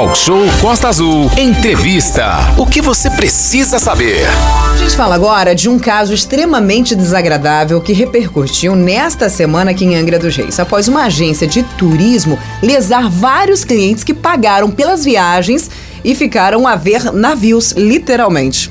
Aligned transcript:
Talk 0.00 0.16
Show 0.16 0.46
Costa 0.62 0.88
Azul. 0.88 1.30
Entrevista. 1.36 2.54
O 2.56 2.64
que 2.64 2.80
você 2.80 3.10
precisa 3.10 3.78
saber? 3.78 4.26
A 4.72 4.76
gente 4.78 4.96
fala 4.96 5.14
agora 5.14 5.54
de 5.54 5.68
um 5.68 5.78
caso 5.78 6.14
extremamente 6.14 6.94
desagradável 6.94 7.78
que 7.82 7.92
repercutiu 7.92 8.74
nesta 8.74 9.28
semana 9.28 9.72
aqui 9.72 9.84
em 9.84 9.96
Angra 9.96 10.18
dos 10.18 10.34
Reis, 10.34 10.58
após 10.58 10.88
uma 10.88 11.04
agência 11.04 11.46
de 11.46 11.62
turismo 11.76 12.38
lesar 12.62 13.10
vários 13.10 13.62
clientes 13.62 14.02
que 14.02 14.14
pagaram 14.14 14.70
pelas 14.70 15.04
viagens 15.04 15.70
e 16.02 16.14
ficaram 16.14 16.66
a 16.66 16.76
ver 16.76 17.12
navios, 17.12 17.72
literalmente. 17.72 18.70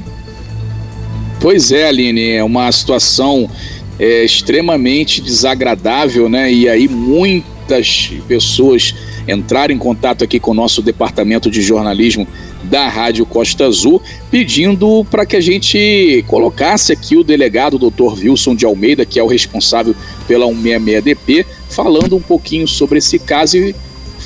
Pois 1.39 1.71
é, 1.71 1.89
Aline, 1.89 2.31
é 2.31 2.43
uma 2.43 2.71
situação 2.71 3.47
é, 3.99 4.25
extremamente 4.25 5.21
desagradável, 5.21 6.27
né? 6.27 6.51
E 6.51 6.67
aí 6.67 6.87
muitas 6.87 8.11
pessoas 8.27 8.95
entraram 9.29 9.73
em 9.73 9.77
contato 9.77 10.23
aqui 10.23 10.39
com 10.39 10.51
o 10.51 10.53
nosso 10.53 10.81
departamento 10.81 11.49
de 11.49 11.61
jornalismo 11.61 12.27
da 12.63 12.87
Rádio 12.87 13.25
Costa 13.25 13.65
Azul, 13.65 14.01
pedindo 14.29 15.05
para 15.09 15.25
que 15.25 15.35
a 15.35 15.41
gente 15.41 16.23
colocasse 16.27 16.91
aqui 16.91 17.15
o 17.15 17.23
delegado 17.23 17.77
Dr. 17.77 18.19
Wilson 18.19 18.55
de 18.55 18.65
Almeida, 18.65 19.05
que 19.05 19.19
é 19.19 19.23
o 19.23 19.27
responsável 19.27 19.95
pela 20.27 20.45
166DP, 20.45 21.45
falando 21.69 22.15
um 22.15 22.21
pouquinho 22.21 22.67
sobre 22.67 22.99
esse 22.99 23.19
caso 23.19 23.57
e 23.57 23.75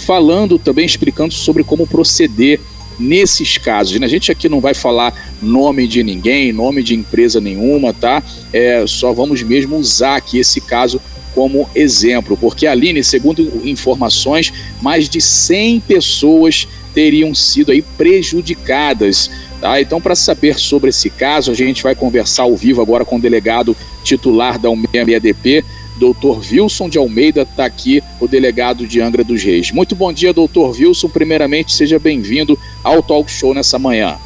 falando 0.06 0.58
também, 0.58 0.86
explicando 0.86 1.34
sobre 1.34 1.64
como 1.64 1.86
proceder 1.88 2.60
nesses 3.00 3.58
casos. 3.58 4.02
A 4.02 4.08
gente 4.08 4.32
aqui 4.32 4.48
não 4.48 4.60
vai 4.60 4.74
falar 4.74 5.14
nome 5.42 5.88
de 5.88 6.04
ninguém, 6.04 6.52
nome 6.52 6.84
de 6.84 6.96
empresa 6.96 7.40
nenhuma, 7.40 7.94
tá? 7.94 8.22
É, 8.52 8.86
só 8.88 9.14
vamos 9.14 9.42
mesmo 9.42 9.78
usar 9.78 10.16
aqui 10.18 10.40
esse 10.40 10.62
caso 10.62 11.02
como 11.34 11.70
exemplo, 11.74 12.38
porque 12.38 12.68
Aline, 12.68 13.04
segundo 13.04 13.42
informações, 13.68 14.54
mais 14.82 15.10
de 15.10 15.20
100 15.20 15.82
pessoas 15.82 16.68
teriam 16.94 17.34
sido 17.34 17.72
aí 17.72 17.82
prejudicadas. 17.82 19.30
Tá? 19.60 19.82
Então, 19.82 20.00
para 20.00 20.16
saber 20.16 20.60
sobre 20.60 20.90
esse 20.90 21.10
caso, 21.10 21.52
a 21.52 21.54
gente 21.54 21.82
vai 21.82 21.96
conversar 21.96 22.44
ao 22.44 22.56
vivo 22.56 22.82
agora 22.82 23.04
com 23.04 23.18
o 23.18 23.22
delegado 23.22 23.76
titular 24.04 24.60
da 24.60 24.70
UMEA-DP, 24.70 25.64
doutor 25.98 26.42
Wilson 26.52 26.90
de 26.90 26.98
Almeida, 26.98 27.44
está 27.44 27.66
aqui, 27.66 28.04
o 28.20 28.28
delegado 28.28 28.86
de 28.86 29.02
Angra 29.02 29.24
dos 29.24 29.42
Reis. 29.42 29.72
Muito 29.72 29.96
bom 29.96 30.12
dia, 30.12 30.34
doutor 30.34 30.76
Wilson. 30.78 31.10
Primeiramente, 31.10 31.74
seja 31.74 31.98
bem-vindo 31.98 32.58
ao 32.84 33.02
Talk 33.02 33.32
Show 33.32 33.54
nessa 33.54 33.80
manhã. 33.80 34.18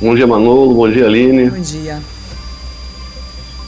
Bom 0.00 0.14
dia, 0.14 0.26
Manolo. 0.26 0.74
Bom 0.74 0.90
dia, 0.90 1.06
Aline. 1.06 1.50
Bom 1.50 1.60
dia. 1.60 2.00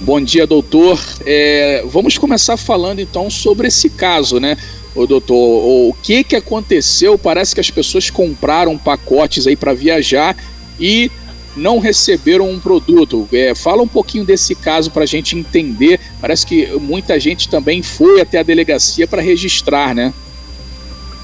Bom 0.05 0.21
dia, 0.21 0.47
doutor. 0.47 1.01
É, 1.25 1.83
vamos 1.87 2.19
começar 2.19 2.59
falando 2.59 2.99
então 3.01 3.31
sobre 3.31 3.69
esse 3.69 3.89
caso, 3.89 4.39
né? 4.39 4.55
O 4.95 5.07
doutor, 5.07 5.35
o 5.35 5.97
que 6.03 6.23
que 6.23 6.37
aconteceu? 6.37 7.17
Parece 7.17 7.55
que 7.55 7.61
as 7.63 7.71
pessoas 7.71 8.11
compraram 8.11 8.77
pacotes 8.77 9.47
aí 9.47 9.57
para 9.57 9.73
viajar 9.73 10.37
e 10.79 11.11
não 11.57 11.79
receberam 11.79 12.51
um 12.51 12.61
produto. 12.61 13.27
É, 13.33 13.55
fala 13.55 13.81
um 13.81 13.89
pouquinho 13.89 14.27
desse 14.27 14.55
caso 14.55 14.91
para 14.91 15.05
a 15.05 15.07
gente 15.07 15.39
entender. 15.39 15.99
Parece 16.21 16.45
que 16.45 16.67
muita 16.79 17.19
gente 17.19 17.49
também 17.49 17.83
foi 17.83 18.21
até 18.21 18.41
a 18.41 18.43
delegacia 18.43 19.09
para 19.09 19.23
registrar, 19.23 19.95
né? 19.95 20.13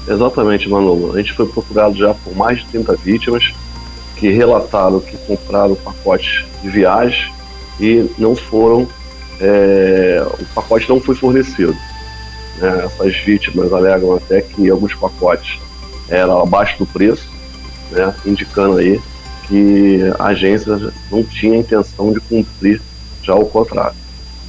Exatamente, 0.07 0.67
Manolo. 0.67 1.13
A 1.13 1.21
gente 1.21 1.33
foi 1.33 1.45
procurado 1.45 1.95
já 1.95 2.15
por 2.15 2.35
mais 2.35 2.57
de 2.57 2.65
30 2.65 2.95
vítimas 2.95 3.53
que 4.15 4.31
relataram 4.31 4.99
que 4.99 5.15
compraram 5.17 5.75
pacotes 5.75 6.45
de 6.63 6.69
viagem 6.71 7.31
e 7.81 8.07
não 8.17 8.35
foram, 8.35 8.87
é, 9.39 10.23
o 10.39 10.45
pacote 10.53 10.87
não 10.87 11.01
foi 11.01 11.15
fornecido. 11.15 11.75
É, 12.61 12.85
essas 12.85 13.15
vítimas 13.17 13.73
alegam 13.73 14.15
até 14.15 14.41
que 14.41 14.69
alguns 14.69 14.93
pacotes 14.93 15.59
eram 16.07 16.39
abaixo 16.39 16.77
do 16.77 16.85
preço, 16.85 17.27
né, 17.89 18.13
indicando 18.23 18.77
aí 18.77 19.01
que 19.47 19.99
a 20.19 20.27
agência 20.27 20.93
não 21.11 21.23
tinha 21.23 21.57
intenção 21.57 22.13
de 22.13 22.19
cumprir 22.19 22.79
já 23.23 23.33
o 23.33 23.45
contrato. 23.45 23.95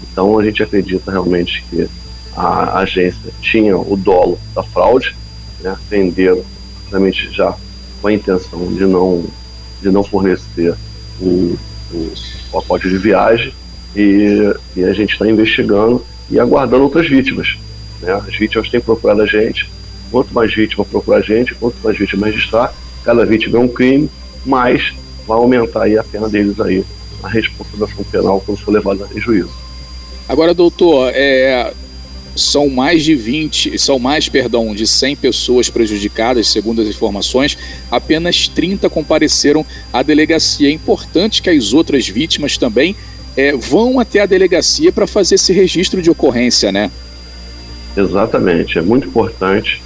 Então 0.02 0.38
a 0.38 0.44
gente 0.44 0.62
acredita 0.62 1.10
realmente 1.10 1.64
que 1.70 1.88
a 2.36 2.80
agência 2.80 3.32
tinha 3.40 3.76
o 3.76 3.96
dolo 3.96 4.38
da 4.54 4.62
fraude, 4.62 5.16
né, 5.60 5.74
venderam 5.88 6.44
realmente 6.90 7.30
já 7.32 7.56
com 8.00 8.08
a 8.08 8.12
intenção 8.12 8.72
de 8.74 8.84
não, 8.84 9.24
de 9.80 9.90
não 9.90 10.04
fornecer 10.04 10.74
o, 11.20 11.56
o 11.92 12.12
pacote 12.52 12.88
de 12.88 12.98
viagem 12.98 13.52
e, 13.94 14.54
e 14.76 14.84
a 14.84 14.92
gente 14.92 15.12
está 15.12 15.28
investigando 15.28 16.04
e 16.30 16.38
aguardando 16.40 16.84
outras 16.84 17.08
vítimas. 17.08 17.56
Né? 18.00 18.12
As 18.12 18.34
vítimas 18.36 18.70
têm 18.70 18.80
procurado 18.80 19.22
a 19.22 19.26
gente. 19.26 19.70
Quanto 20.10 20.34
mais 20.34 20.54
vítima 20.54 20.84
procurar 20.84 21.18
a 21.18 21.22
gente, 21.22 21.54
quanto 21.54 21.76
mais 21.82 21.96
vítima 21.96 22.26
registrar, 22.26 22.74
cada 23.02 23.24
vítima 23.24 23.58
é 23.58 23.60
um 23.60 23.68
crime, 23.68 24.10
mais 24.44 24.92
vai 25.26 25.38
aumentar 25.38 25.84
aí 25.84 25.96
a 25.96 26.04
pena 26.04 26.28
deles 26.28 26.60
aí, 26.60 26.84
a 27.22 27.28
responsabilização 27.28 28.04
penal 28.04 28.42
quando 28.44 28.58
for 28.58 28.72
levada 28.72 29.08
em 29.14 29.20
juízo. 29.20 29.50
Agora, 30.28 30.52
doutor, 30.52 31.10
é, 31.14 31.72
são 32.34 32.68
mais 32.68 33.04
de 33.04 33.14
20, 33.14 33.78
são 33.78 33.98
mais, 33.98 34.28
perdão, 34.28 34.74
de 34.74 34.86
100 34.86 35.16
pessoas 35.16 35.68
prejudicadas, 35.68 36.48
segundo 36.48 36.80
as 36.80 36.88
informações, 36.88 37.58
apenas 37.90 38.48
30 38.48 38.88
compareceram 38.88 39.64
à 39.92 40.02
delegacia. 40.02 40.68
É 40.68 40.72
importante 40.72 41.42
que 41.42 41.50
as 41.50 41.72
outras 41.72 42.08
vítimas 42.08 42.56
também 42.56 42.96
é, 43.36 43.52
vão 43.52 44.00
até 44.00 44.20
a 44.20 44.26
delegacia 44.26 44.92
para 44.92 45.06
fazer 45.06 45.36
esse 45.36 45.52
registro 45.52 46.00
de 46.00 46.10
ocorrência, 46.10 46.72
né? 46.72 46.90
Exatamente, 47.96 48.78
é 48.78 48.82
muito 48.82 49.08
importante 49.08 49.82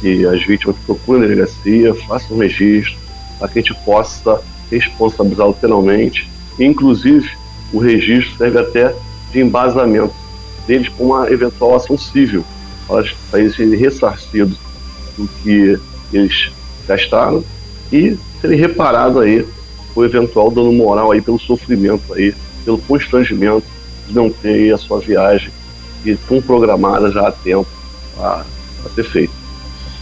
que 0.00 0.26
as 0.26 0.42
vítimas 0.44 0.76
procurem 0.86 1.24
a 1.24 1.26
delegacia, 1.26 1.94
façam 2.06 2.36
um 2.36 2.40
registro, 2.40 2.96
para 3.38 3.48
que 3.48 3.58
a 3.58 3.62
gente 3.62 3.74
possa 3.84 4.40
responsabilizá-lo 4.70 5.54
penalmente. 5.54 6.28
Inclusive, 6.58 7.30
o 7.72 7.78
registro 7.78 8.36
serve 8.36 8.58
até 8.58 8.94
de 9.30 9.40
embasamento 9.40 10.21
deles 10.66 10.88
com 10.88 11.06
uma 11.06 11.30
eventual 11.30 11.76
ação 11.76 11.96
civil, 11.98 12.44
para 12.86 13.40
eles 13.40 13.56
serem 13.56 13.76
ressarcidos 13.76 14.56
do 15.16 15.28
que 15.42 15.78
eles 16.12 16.50
gastaram 16.86 17.44
e 17.92 18.16
serem 18.40 18.58
reparados 18.58 19.22
aí 19.22 19.46
o 19.94 20.04
eventual 20.04 20.50
dano 20.50 20.72
moral 20.72 21.12
aí 21.12 21.20
pelo 21.20 21.38
sofrimento 21.38 22.14
aí, 22.14 22.34
pelo 22.64 22.78
constrangimento 22.78 23.64
de 24.08 24.14
não 24.14 24.30
ter 24.30 24.72
a 24.72 24.78
sua 24.78 25.00
viagem 25.00 25.50
e 26.04 26.16
tão 26.16 26.40
programada 26.40 27.10
já 27.10 27.28
há 27.28 27.32
tempo 27.32 27.68
para 28.16 28.44
ser 28.94 29.04
feita. 29.04 29.32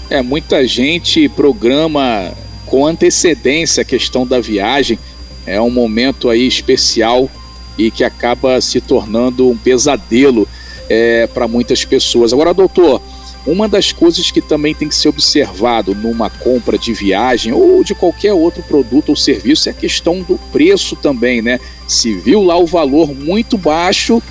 É, 0.09 0.23
muita 0.23 0.67
gente 0.67 1.29
programa 1.29 2.33
com 2.67 2.87
antecedência 2.87 3.83
a 3.83 3.85
questão 3.85 4.27
da 4.27 4.41
viagem, 4.41 4.99
é 5.45 5.61
um 5.61 5.71
momento 5.71 6.29
aí 6.29 6.47
especial 6.47 7.29
e 7.77 7.91
que 7.91 8.05
acaba 8.05 8.61
se 8.61 8.81
tornando 8.81 9.49
um 9.49 9.57
pesadelo 9.57 10.47
é, 10.91 11.27
para 11.29 11.49
muitas 11.49 11.85
pessoas. 11.85 12.33
Agora, 12.33 12.53
doutor, 12.53 13.01
uma 13.47 13.69
das 13.69 13.93
coisas 13.93 14.31
que 14.31 14.43
também 14.43 14.75
tem 14.75 14.89
que 14.89 14.95
ser 14.95 15.09
observado 15.09 15.95
numa 15.95 16.29
compra 16.29 16.77
de 16.77 16.93
viagem 16.93 17.53
ou 17.53 17.83
de 17.83 17.95
qualquer 17.95 18.35
outro 18.35 18.63
produto 18.63 19.11
ou 19.11 19.17
serviço 19.17 19.69
é 19.69 19.73
a 19.73 19.75
questão 19.75 20.21
do 20.21 20.37
preço 20.53 20.97
também, 20.97 21.41
né? 21.41 21.59
Se 21.87 22.13
viu 22.13 22.43
lá 22.43 22.59
o 22.59 22.67
valor 22.67 23.15
muito 23.15 23.57
baixo, 23.57 24.23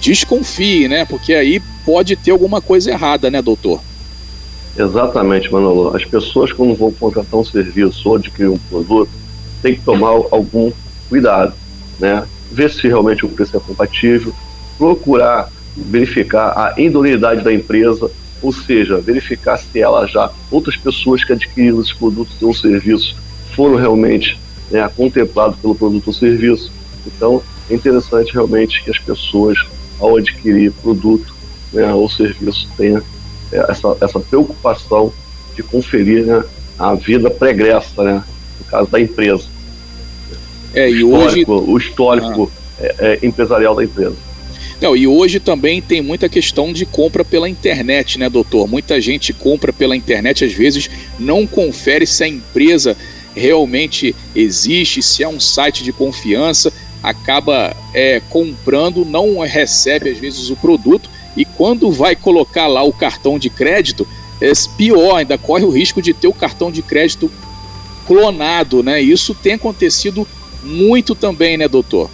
desconfie, 0.00 0.86
né? 0.86 1.04
Porque 1.04 1.34
aí 1.34 1.60
pode 1.84 2.14
ter 2.14 2.30
alguma 2.30 2.60
coisa 2.60 2.90
errada, 2.90 3.30
né, 3.30 3.42
doutor? 3.42 3.80
Exatamente, 4.78 5.52
Manolo. 5.52 5.96
As 5.96 6.04
pessoas, 6.04 6.52
quando 6.52 6.74
vão 6.74 6.92
contratar 6.92 7.40
um 7.40 7.44
serviço 7.44 8.08
ou 8.08 8.16
adquirir 8.16 8.48
um 8.48 8.58
produto, 8.58 9.10
tem 9.60 9.74
que 9.74 9.80
tomar 9.80 10.08
algum 10.08 10.70
cuidado, 11.08 11.52
né? 11.98 12.26
ver 12.52 12.70
se 12.70 12.86
realmente 12.86 13.24
o 13.24 13.28
preço 13.28 13.56
é 13.56 13.60
compatível, 13.60 14.32
procurar 14.76 15.50
verificar 15.76 16.52
a 16.56 16.80
idoneidade 16.80 17.42
da 17.42 17.52
empresa, 17.52 18.10
ou 18.40 18.52
seja, 18.52 19.00
verificar 19.00 19.56
se 19.56 19.80
ela 19.80 20.06
já, 20.06 20.30
outras 20.50 20.76
pessoas 20.76 21.24
que 21.24 21.32
adquiriram 21.32 21.80
esses 21.80 21.92
produtos 21.92 22.40
ou 22.42 22.52
serviços 22.52 23.16
foram 23.54 23.76
realmente 23.76 24.38
né, 24.70 24.88
contemplados 24.96 25.58
pelo 25.58 25.74
produto 25.74 26.08
ou 26.08 26.12
serviço. 26.12 26.72
Então, 27.06 27.42
é 27.70 27.74
interessante 27.74 28.32
realmente 28.32 28.82
que 28.82 28.90
as 28.90 28.98
pessoas, 28.98 29.58
ao 30.00 30.16
adquirir 30.16 30.72
produto 30.72 31.34
né, 31.72 31.92
ou 31.94 32.08
serviço, 32.08 32.68
tenham 32.76 33.02
é, 33.52 33.58
essa, 33.70 33.96
essa 34.00 34.18
preocupação 34.18 35.12
de 35.54 35.62
conferir 35.62 36.24
né, 36.24 36.42
a 36.78 36.94
vida 36.94 37.30
pregressa, 37.30 38.02
né, 38.02 38.24
no 38.58 38.64
caso 38.66 38.90
da 38.90 39.00
empresa. 39.00 39.44
É, 40.74 40.90
e 40.90 41.04
hoje 41.04 41.44
o 41.46 41.76
histórico 41.76 42.50
ah. 42.50 42.82
é, 42.82 42.94
é, 42.98 43.26
empresarial 43.26 43.74
da 43.74 43.84
empresa. 43.84 44.16
Não, 44.82 44.96
e 44.96 45.06
hoje 45.06 45.38
também 45.38 45.80
tem 45.80 46.02
muita 46.02 46.28
questão 46.28 46.72
de 46.72 46.84
compra 46.84 47.24
pela 47.24 47.48
internet, 47.48 48.18
né, 48.18 48.28
doutor? 48.28 48.66
Muita 48.66 49.00
gente 49.00 49.32
compra 49.32 49.72
pela 49.72 49.94
internet, 49.94 50.44
às 50.44 50.52
vezes 50.52 50.90
não 51.20 51.46
confere 51.46 52.04
se 52.04 52.24
a 52.24 52.26
empresa 52.26 52.96
realmente 53.32 54.12
existe, 54.34 55.00
se 55.00 55.22
é 55.22 55.28
um 55.28 55.38
site 55.38 55.84
de 55.84 55.92
confiança, 55.92 56.72
acaba 57.00 57.76
é, 57.94 58.20
comprando, 58.28 59.04
não 59.04 59.38
recebe 59.38 60.10
às 60.10 60.18
vezes 60.18 60.50
o 60.50 60.56
produto 60.56 61.08
e 61.36 61.44
quando 61.44 61.92
vai 61.92 62.16
colocar 62.16 62.66
lá 62.66 62.82
o 62.82 62.92
cartão 62.92 63.38
de 63.38 63.48
crédito, 63.48 64.04
é, 64.40 64.50
pior, 64.76 65.18
ainda 65.18 65.38
corre 65.38 65.64
o 65.64 65.70
risco 65.70 66.02
de 66.02 66.12
ter 66.12 66.26
o 66.26 66.34
cartão 66.34 66.72
de 66.72 66.82
crédito 66.82 67.30
clonado, 68.04 68.82
né? 68.82 69.00
Isso 69.00 69.32
tem 69.32 69.52
acontecido 69.52 70.26
muito 70.64 71.14
também, 71.14 71.56
né, 71.56 71.68
doutor? 71.68 72.10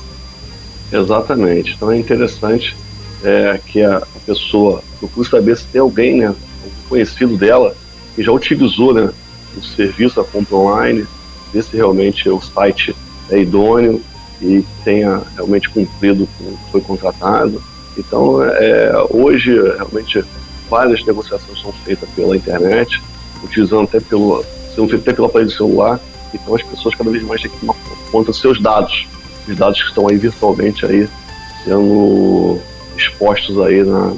Exatamente. 0.93 1.75
Então 1.75 1.91
é 1.91 1.99
interessante 1.99 2.77
é, 3.23 3.61
que 3.67 3.83
a, 3.83 4.03
pessoa 4.25 4.83
procure 4.99 5.29
saber 5.29 5.57
se 5.57 5.67
tem 5.67 5.81
alguém, 5.81 6.19
né, 6.19 6.31
um 6.31 6.89
conhecido 6.89 7.37
dela, 7.37 7.75
que 8.15 8.23
já 8.23 8.33
utilizou, 8.33 8.93
né, 8.93 9.11
o 9.57 9.63
serviço, 9.63 10.21
a 10.21 10.25
compra 10.25 10.57
online, 10.57 11.07
ver 11.53 11.63
se 11.63 11.77
realmente 11.77 12.29
o 12.29 12.41
site 12.41 12.95
é 13.31 13.41
idôneo 13.41 14.03
e 14.41 14.65
tenha 14.85 15.23
realmente 15.35 15.69
cumprido 15.71 16.29
com 16.39 16.45
o 16.45 16.57
que 16.57 16.71
foi 16.73 16.81
contratado. 16.81 17.63
Então, 17.97 18.43
é, 18.43 18.93
hoje, 19.11 19.53
realmente, 19.53 20.25
várias 20.71 21.05
negociações 21.05 21.61
são 21.61 21.73
feitas 21.85 22.09
pela 22.11 22.37
internet, 22.37 23.03
utilizando 23.43 23.85
até 23.85 23.99
pelo, 23.99 24.45
sendo 24.75 24.95
até 24.95 25.13
pelo 25.13 25.27
aparelho 25.27 25.51
celular. 25.51 25.99
Então, 26.33 26.55
as 26.55 26.63
pessoas 26.63 26.95
cada 26.95 27.11
vez 27.11 27.25
mais 27.25 27.41
têm 27.41 27.51
que 27.51 27.59
tomar 27.59 27.75
conta 28.13 28.31
dos 28.31 28.41
seus 28.41 28.61
dados, 28.61 29.07
os 29.49 29.57
dados 29.57 29.81
que 29.81 29.89
estão 29.89 30.09
aí 30.09 30.17
virtualmente 30.17 30.85
aí 30.85 31.09
sendo 31.65 32.59
expostos 32.97 33.61
aí 33.61 33.83
na, 33.83 34.13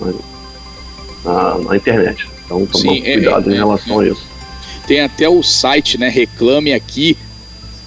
na, 1.25 1.59
na, 1.59 1.77
internet. 1.77 2.29
Então, 2.44 2.67
tomar 2.67 2.94
Sim, 2.94 3.03
é, 3.05 3.15
cuidado 3.15 3.50
é, 3.50 3.53
em 3.53 3.56
relação 3.56 4.03
é, 4.03 4.06
a 4.06 4.09
isso. 4.09 4.27
Tem 4.87 5.00
até 5.00 5.29
o 5.29 5.43
site, 5.43 5.99
né? 5.99 6.09
Reclame 6.09 6.73
aqui 6.73 7.17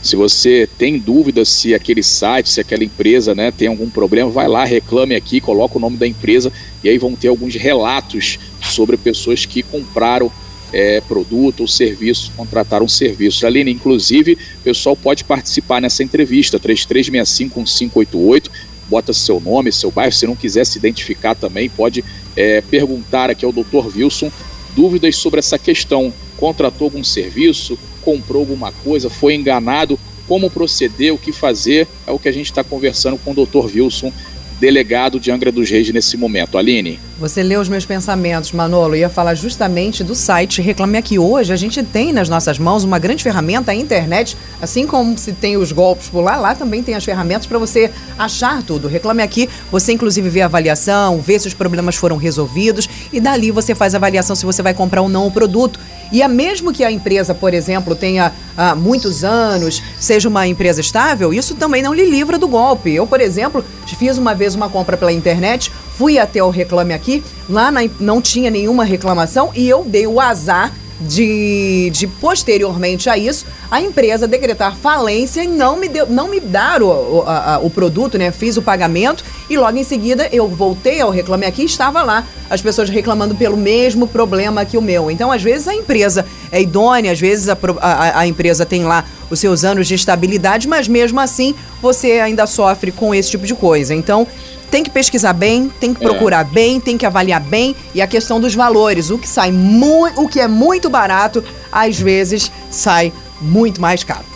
se 0.04 0.18
você 0.18 0.68
tem 0.78 1.00
dúvida 1.00 1.46
se 1.46 1.74
aquele 1.74 2.04
site, 2.04 2.50
se 2.50 2.60
aquela 2.60 2.84
empresa 2.84 3.34
né, 3.34 3.52
tem 3.52 3.70
algum 3.70 3.90
problema, 3.90 4.30
vai 4.30 4.50
lá, 4.50 4.66
reclame 4.66 5.16
aqui, 5.16 5.40
coloca 5.40 5.78
o 5.78 5.80
nome 5.80 5.96
da 5.96 6.06
empresa 6.06 6.52
e 6.84 6.90
aí 6.90 6.98
vão 6.98 7.16
ter 7.16 7.30
alguns 7.30 7.56
relatos 7.56 8.38
sobre 8.62 8.98
pessoas 8.98 9.46
que 9.46 9.64
compraram 9.64 10.30
é, 10.74 11.00
produto 11.02 11.62
ou 11.62 11.68
serviço, 11.68 12.32
contrataram 12.36 12.88
serviço. 12.88 13.46
Aline, 13.46 13.72
inclusive, 13.72 14.34
o 14.34 14.64
pessoal 14.64 14.96
pode 14.96 15.24
participar 15.24 15.80
nessa 15.80 16.04
entrevista, 16.04 16.60
33651588, 16.60 18.50
bota 18.90 19.14
seu 19.14 19.40
nome, 19.40 19.72
seu 19.72 19.92
bairro, 19.92 20.12
se 20.12 20.26
não 20.26 20.36
quiser 20.36 20.66
se 20.66 20.78
identificar 20.78 21.36
também, 21.36 21.70
pode 21.70 22.04
é, 22.36 22.62
perguntar 22.62 23.30
aqui 23.30 23.46
ao 23.46 23.52
Dr. 23.52 23.96
Wilson 23.96 24.32
dúvidas 24.76 25.16
sobre 25.16 25.40
essa 25.40 25.58
questão. 25.58 26.12
Contratou 26.38 26.86
algum 26.86 27.04
serviço, 27.04 27.78
comprou 28.02 28.42
alguma 28.42 28.72
coisa, 28.72 29.10
foi 29.10 29.36
enganado, 29.36 29.98
como 30.28 30.50
proceder, 30.50 31.14
o 31.14 31.18
que 31.18 31.32
fazer, 31.32 31.88
é 32.08 32.12
o 32.12 32.20
que 32.20 32.28
a 32.28 32.32
gente 32.32 32.48
está 32.48 32.64
conversando 32.64 33.18
com 33.18 33.32
o 33.32 33.46
Dr. 33.46 33.78
Wilson, 33.78 34.12
delegado 34.60 35.20
de 35.20 35.32
Angra 35.32 35.52
dos 35.52 35.70
Reis 35.70 35.90
nesse 35.90 36.18
momento. 36.18 36.58
Aline. 36.58 37.00
Você 37.24 37.42
leu 37.42 37.62
os 37.62 37.70
meus 37.70 37.86
pensamentos, 37.86 38.52
Manolo. 38.52 38.98
Ia 38.98 39.08
falar 39.08 39.34
justamente 39.34 40.04
do 40.04 40.14
site 40.14 40.62
Reclame 40.62 40.98
Aqui. 40.98 41.18
Hoje 41.18 41.54
a 41.54 41.56
gente 41.56 41.82
tem 41.82 42.12
nas 42.12 42.28
nossas 42.28 42.60
mãos 42.60 42.84
uma 42.84 43.00
grande 43.00 43.24
ferramenta, 43.24 43.72
a 43.72 43.74
internet. 43.74 44.36
Assim 44.62 44.86
como 44.86 45.18
se 45.18 45.32
tem 45.32 45.56
os 45.56 45.72
golpes 45.72 46.10
por 46.10 46.20
lá, 46.20 46.36
lá 46.36 46.54
também 46.54 46.84
tem 46.84 46.96
as 46.96 47.06
ferramentas 47.06 47.48
para 47.48 47.58
você 47.58 47.90
achar 48.20 48.62
tudo. 48.62 48.90
Reclame 48.90 49.24
Aqui, 49.24 49.50
você 49.72 49.94
inclusive 49.94 50.28
vê 50.28 50.42
a 50.42 50.48
avaliação, 50.48 51.22
vê 51.22 51.40
se 51.40 51.48
os 51.48 51.54
problemas 51.54 51.96
foram 51.96 52.18
resolvidos 52.18 52.90
e 53.14 53.22
dali 53.22 53.52
você 53.52 53.74
faz 53.74 53.94
a 53.94 53.98
avaliação 53.98 54.36
se 54.36 54.46
você 54.46 54.62
vai 54.62 54.74
comprar 54.74 55.02
ou 55.02 55.08
não 55.08 55.26
o 55.26 55.32
produto. 55.32 55.80
E 56.12 56.22
é 56.22 56.28
mesmo 56.28 56.72
que 56.74 56.84
a 56.84 56.92
empresa, 56.92 57.34
por 57.34 57.54
exemplo, 57.54 57.96
tenha 57.96 58.32
ah, 58.56 58.76
muitos 58.76 59.24
anos, 59.24 59.82
seja 60.00 60.30
uma 60.30 60.46
empresa 60.46 60.80
estável, 60.80 61.34
isso 61.34 61.56
também 61.56 61.82
não 61.82 61.94
lhe 61.94 62.06
livra 62.06 62.38
do 62.38 62.48
golpe. 62.48 62.94
Eu, 62.94 63.08
por 63.08 63.20
exemplo, 63.20 63.66
fiz 63.88 64.18
uma 64.18 64.36
vez 64.36 64.54
uma 64.54 64.70
compra 64.70 64.96
pela 64.98 65.12
internet, 65.12 65.72
fui 65.98 66.18
até 66.18 66.44
o 66.44 66.50
Reclame 66.50 66.94
Aqui, 66.94 67.24
lá 67.50 67.72
na, 67.72 67.82
não 68.00 68.22
tinha 68.22 68.50
nenhuma 68.50 68.84
reclamação 68.84 69.52
e 69.56 69.68
eu 69.68 69.84
dei 69.84 70.08
o 70.08 70.20
azar 70.20 70.72
de, 71.08 71.90
de 71.92 72.08
posteriormente 72.08 73.10
a 73.10 73.18
isso, 73.18 73.46
a 73.70 73.82
empresa 73.82 74.28
decretar 74.28 74.76
falência 74.76 75.44
e 75.44 75.48
não 75.48 75.78
me, 75.78 75.90
deu, 75.90 76.08
não 76.08 76.30
me 76.30 76.40
dar 76.40 76.82
o, 76.82 76.88
o, 76.88 77.24
a, 77.26 77.60
o 77.62 77.70
produto, 77.70 78.18
né? 78.18 78.32
Fiz 78.32 78.58
o 78.58 78.62
pagamento 78.62 79.24
e 79.50 79.58
logo 79.58 79.78
em 79.78 79.84
seguida 79.84 80.30
eu 80.32 80.48
voltei 80.48 81.02
ao 81.02 81.10
Reclame 81.10 81.46
Aqui 81.46 81.64
e 81.64 81.66
estava 81.66 82.04
lá 82.04 82.26
as 82.50 82.62
pessoas 82.62 82.90
reclamando 82.90 83.36
pelo 83.36 83.58
mesmo 83.58 84.08
problema 84.08 84.64
que 84.64 84.78
o 84.78 84.82
meu. 84.82 85.10
Então, 85.10 85.32
às 85.32 85.42
vezes, 85.42 85.68
a 85.68 85.74
empresa 85.74 86.26
é 86.52 86.62
idônea, 86.62 87.12
às 87.12 87.20
vezes 87.20 87.50
a, 87.50 87.58
a, 87.82 88.20
a 88.20 88.28
empresa 88.28 88.66
tem 88.66 88.84
lá 88.84 89.04
os 89.30 89.40
seus 89.40 89.64
anos 89.64 89.88
de 89.88 89.96
estabilidade, 89.96 90.68
mas 90.68 90.88
mesmo 90.88 91.20
assim 91.20 91.56
você 91.82 92.20
ainda 92.20 92.46
sofre 92.46 92.92
com 92.92 93.14
esse 93.14 93.32
tipo 93.32 93.46
de 93.46 93.56
coisa. 93.56 93.94
Então, 93.94 94.28
tem 94.74 94.84
que 94.84 94.90
pesquisar 94.90 95.34
bem, 95.34 95.70
tem 95.70 95.94
que 95.94 96.00
procurar 96.00 96.42
é. 96.42 96.50
bem, 96.50 96.80
tem 96.80 96.98
que 96.98 97.06
avaliar 97.06 97.40
bem 97.40 97.76
e 97.94 98.02
a 98.02 98.08
questão 98.08 98.42
dos 98.42 98.56
valores, 98.56 99.12
o 99.12 99.20
que 99.20 99.30
sai 99.30 99.52
muito, 99.52 100.20
o 100.20 100.28
que 100.28 100.40
é 100.40 100.48
muito 100.48 100.90
barato, 100.90 101.44
às 101.72 102.00
vezes 102.00 102.52
sai 102.72 103.14
muito 103.40 103.80
mais 103.80 104.04
caro. 104.04 104.33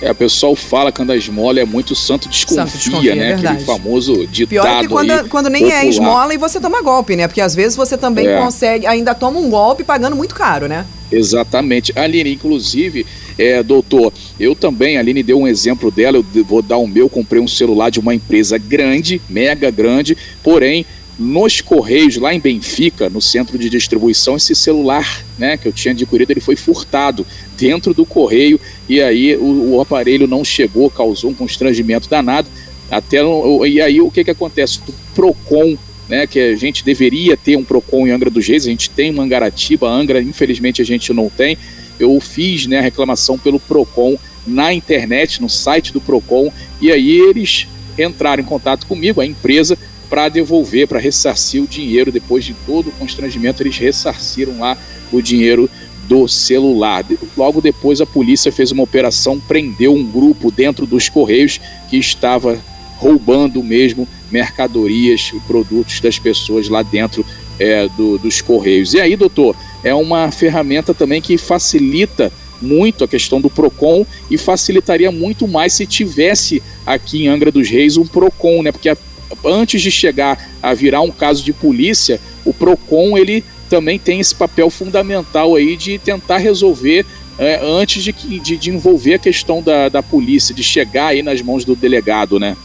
É, 0.00 0.10
o 0.10 0.14
pessoal 0.14 0.54
fala 0.54 0.92
que 0.92 0.98
quando 0.98 1.10
a 1.10 1.16
esmola 1.16 1.58
é 1.58 1.64
muito 1.64 1.94
santo 1.94 2.28
desconfia, 2.28 2.66
santo 2.66 2.76
desconfia 2.76 3.14
né? 3.14 3.30
É 3.30 3.34
Aquele 3.34 3.64
famoso 3.64 4.26
ditado 4.26 4.48
Pior 4.48 4.66
é 4.66 4.80
que 4.80 4.88
quando, 4.88 5.10
aí, 5.10 5.28
quando 5.28 5.48
nem 5.48 5.62
popular. 5.62 5.84
é 5.84 5.88
esmola 5.88 6.34
e 6.34 6.36
você 6.38 6.60
toma 6.60 6.82
golpe, 6.82 7.16
né? 7.16 7.26
Porque 7.26 7.40
às 7.40 7.54
vezes 7.54 7.76
você 7.76 7.96
também 7.96 8.26
é. 8.26 8.38
consegue, 8.38 8.86
ainda 8.86 9.14
toma 9.14 9.38
um 9.38 9.48
golpe 9.48 9.84
pagando 9.84 10.14
muito 10.14 10.34
caro, 10.34 10.68
né? 10.68 10.84
Exatamente. 11.10 11.92
Aline, 11.98 12.34
inclusive, 12.34 13.06
é, 13.38 13.62
doutor, 13.62 14.12
eu 14.38 14.54
também, 14.54 14.96
a 14.96 15.00
Aline 15.00 15.22
deu 15.22 15.38
um 15.38 15.46
exemplo 15.46 15.90
dela, 15.90 16.16
eu 16.16 16.44
vou 16.44 16.60
dar 16.60 16.78
o 16.78 16.86
meu, 16.86 17.08
comprei 17.08 17.40
um 17.40 17.48
celular 17.48 17.90
de 17.90 18.00
uma 18.00 18.14
empresa 18.14 18.58
grande, 18.58 19.20
mega 19.28 19.70
grande, 19.70 20.16
porém, 20.42 20.84
nos 21.18 21.60
Correios, 21.60 22.16
lá 22.16 22.34
em 22.34 22.40
Benfica, 22.40 23.08
no 23.08 23.22
centro 23.22 23.58
de 23.58 23.70
distribuição, 23.70 24.36
esse 24.36 24.54
celular 24.54 25.24
né, 25.38 25.56
que 25.56 25.66
eu 25.66 25.72
tinha 25.72 25.92
adquirido, 25.92 26.30
ele 26.30 26.40
foi 26.40 26.56
furtado 26.56 27.26
dentro 27.56 27.94
do 27.94 28.04
correio 28.04 28.60
e 28.88 29.00
aí 29.00 29.34
o, 29.36 29.76
o 29.76 29.80
aparelho 29.80 30.26
não 30.26 30.44
chegou, 30.44 30.90
causou 30.90 31.30
um 31.30 31.34
constrangimento 31.34 32.08
danado. 32.08 32.48
Até, 32.90 33.18
e 33.66 33.80
aí 33.80 34.00
o 34.00 34.10
que, 34.10 34.22
que 34.22 34.30
acontece? 34.30 34.78
O 34.86 34.92
PROCON 35.14 35.76
né, 36.08 36.26
que 36.26 36.38
a 36.38 36.54
gente 36.54 36.84
deveria 36.84 37.36
ter 37.36 37.56
um 37.56 37.64
PROCON 37.64 38.06
em 38.06 38.10
Angra 38.10 38.30
dos 38.30 38.46
Reis, 38.46 38.64
a 38.64 38.70
gente 38.70 38.90
tem 38.90 39.10
Mangaratiba, 39.10 39.88
Angra, 39.88 40.22
infelizmente 40.22 40.80
a 40.80 40.84
gente 40.84 41.12
não 41.12 41.28
tem 41.28 41.58
eu 41.98 42.18
fiz 42.20 42.66
né, 42.66 42.78
a 42.78 42.82
reclamação 42.82 43.38
pelo 43.38 43.58
PROCON 43.58 44.16
na 44.46 44.72
internet, 44.72 45.40
no 45.40 45.48
site 45.48 45.92
do 45.92 46.00
PROCON, 46.00 46.52
e 46.80 46.92
aí 46.92 47.10
eles 47.10 47.66
entraram 47.98 48.42
em 48.42 48.46
contato 48.46 48.86
comigo, 48.86 49.20
a 49.20 49.26
empresa, 49.26 49.76
para 50.08 50.28
devolver, 50.28 50.86
para 50.86 50.98
ressarcir 50.98 51.62
o 51.62 51.66
dinheiro. 51.66 52.12
Depois 52.12 52.44
de 52.44 52.54
todo 52.66 52.88
o 52.88 52.92
constrangimento, 52.92 53.62
eles 53.62 53.76
ressarciram 53.76 54.58
lá 54.58 54.76
o 55.12 55.20
dinheiro 55.20 55.68
do 56.08 56.28
celular. 56.28 57.04
Logo 57.36 57.60
depois, 57.60 58.00
a 58.00 58.06
polícia 58.06 58.52
fez 58.52 58.70
uma 58.70 58.82
operação, 58.82 59.40
prendeu 59.40 59.94
um 59.94 60.04
grupo 60.04 60.50
dentro 60.50 60.86
dos 60.86 61.08
Correios 61.08 61.60
que 61.90 61.96
estava 61.96 62.58
roubando 62.98 63.62
mesmo 63.62 64.08
mercadorias 64.30 65.30
e 65.34 65.40
produtos 65.40 66.00
das 66.00 66.18
pessoas 66.18 66.68
lá 66.68 66.82
dentro 66.82 67.24
é, 67.58 67.88
do, 67.88 68.18
dos 68.18 68.40
Correios. 68.40 68.94
E 68.94 69.00
aí, 69.00 69.16
doutor, 69.16 69.54
é 69.84 69.94
uma 69.94 70.30
ferramenta 70.30 70.94
também 70.94 71.20
que 71.20 71.36
facilita 71.36 72.32
muito 72.60 73.04
a 73.04 73.08
questão 73.08 73.40
do 73.40 73.50
PROCON 73.50 74.06
e 74.30 74.38
facilitaria 74.38 75.10
muito 75.10 75.46
mais 75.46 75.74
se 75.74 75.86
tivesse 75.86 76.62
aqui 76.86 77.24
em 77.24 77.28
Angra 77.28 77.50
dos 77.50 77.68
Reis 77.68 77.96
um 77.96 78.06
PROCON, 78.06 78.62
né? 78.62 78.72
Porque 78.72 78.88
a, 78.88 78.96
antes 79.44 79.80
de 79.82 79.90
chegar 79.90 80.38
a 80.62 80.74
virar 80.74 81.00
um 81.00 81.10
caso 81.10 81.44
de 81.44 81.52
polícia, 81.52 82.20
o 82.44 82.52
PROCON 82.52 83.16
ele 83.18 83.44
também 83.68 83.98
tem 83.98 84.20
esse 84.20 84.34
papel 84.34 84.70
fundamental 84.70 85.54
aí 85.54 85.76
de 85.76 85.98
tentar 85.98 86.38
resolver 86.38 87.04
é, 87.38 87.60
antes 87.62 88.02
de, 88.02 88.12
de, 88.12 88.56
de, 88.56 88.70
envolver 88.70 89.14
a 89.14 89.18
questão 89.18 89.62
da, 89.62 89.88
da 89.88 90.02
polícia, 90.02 90.54
de 90.54 90.62
chegar 90.62 91.08
aí 91.08 91.22
nas 91.22 91.42
mãos 91.42 91.64
do 91.64 91.76
delegado, 91.76 92.38
né? 92.38 92.56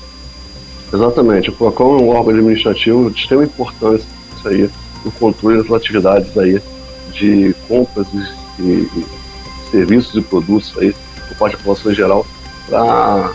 Exatamente. 0.93 1.49
O 1.49 1.53
PROCON 1.53 1.99
é 1.99 2.01
um 2.01 2.09
órgão 2.09 2.33
administrativo 2.33 3.09
de 3.11 3.21
extrema 3.21 3.43
importância 3.43 4.07
aí 4.45 4.69
no 5.03 5.11
controle 5.11 5.61
das 5.61 5.71
atividades 5.71 6.37
aí 6.37 6.61
de 7.13 7.53
compras 7.67 8.07
e, 8.59 8.63
e 8.63 9.05
serviços 9.71 10.15
e 10.15 10.21
produtos 10.21 10.73
aí 10.77 10.93
por 11.27 11.37
parte 11.37 11.53
da 11.53 11.57
população 11.57 11.91
em 11.91 11.95
geral 11.95 12.25
para 12.67 13.33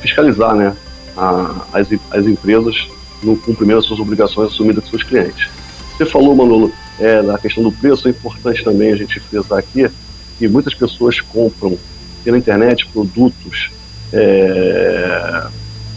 fiscalizar 0.00 0.54
né, 0.54 0.74
a, 1.18 1.66
as, 1.72 1.88
as 2.10 2.26
empresas 2.26 2.88
no 3.22 3.36
cumprimento 3.36 3.78
das 3.78 3.86
suas 3.86 4.00
obrigações 4.00 4.52
assumidas 4.52 4.84
com 4.84 4.90
seus 4.90 5.02
clientes. 5.02 5.48
Você 5.96 6.06
falou, 6.06 6.34
Manolo, 6.34 6.72
é, 6.98 7.22
da 7.22 7.36
questão 7.36 7.62
do 7.62 7.72
preço, 7.72 8.06
é 8.06 8.12
importante 8.12 8.62
também 8.62 8.92
a 8.92 8.96
gente 8.96 9.18
frisar 9.18 9.58
aqui 9.58 9.90
que 10.38 10.46
muitas 10.46 10.74
pessoas 10.74 11.20
compram 11.20 11.76
pela 12.22 12.38
internet 12.38 12.86
produtos 12.86 13.70
é, 14.12 15.46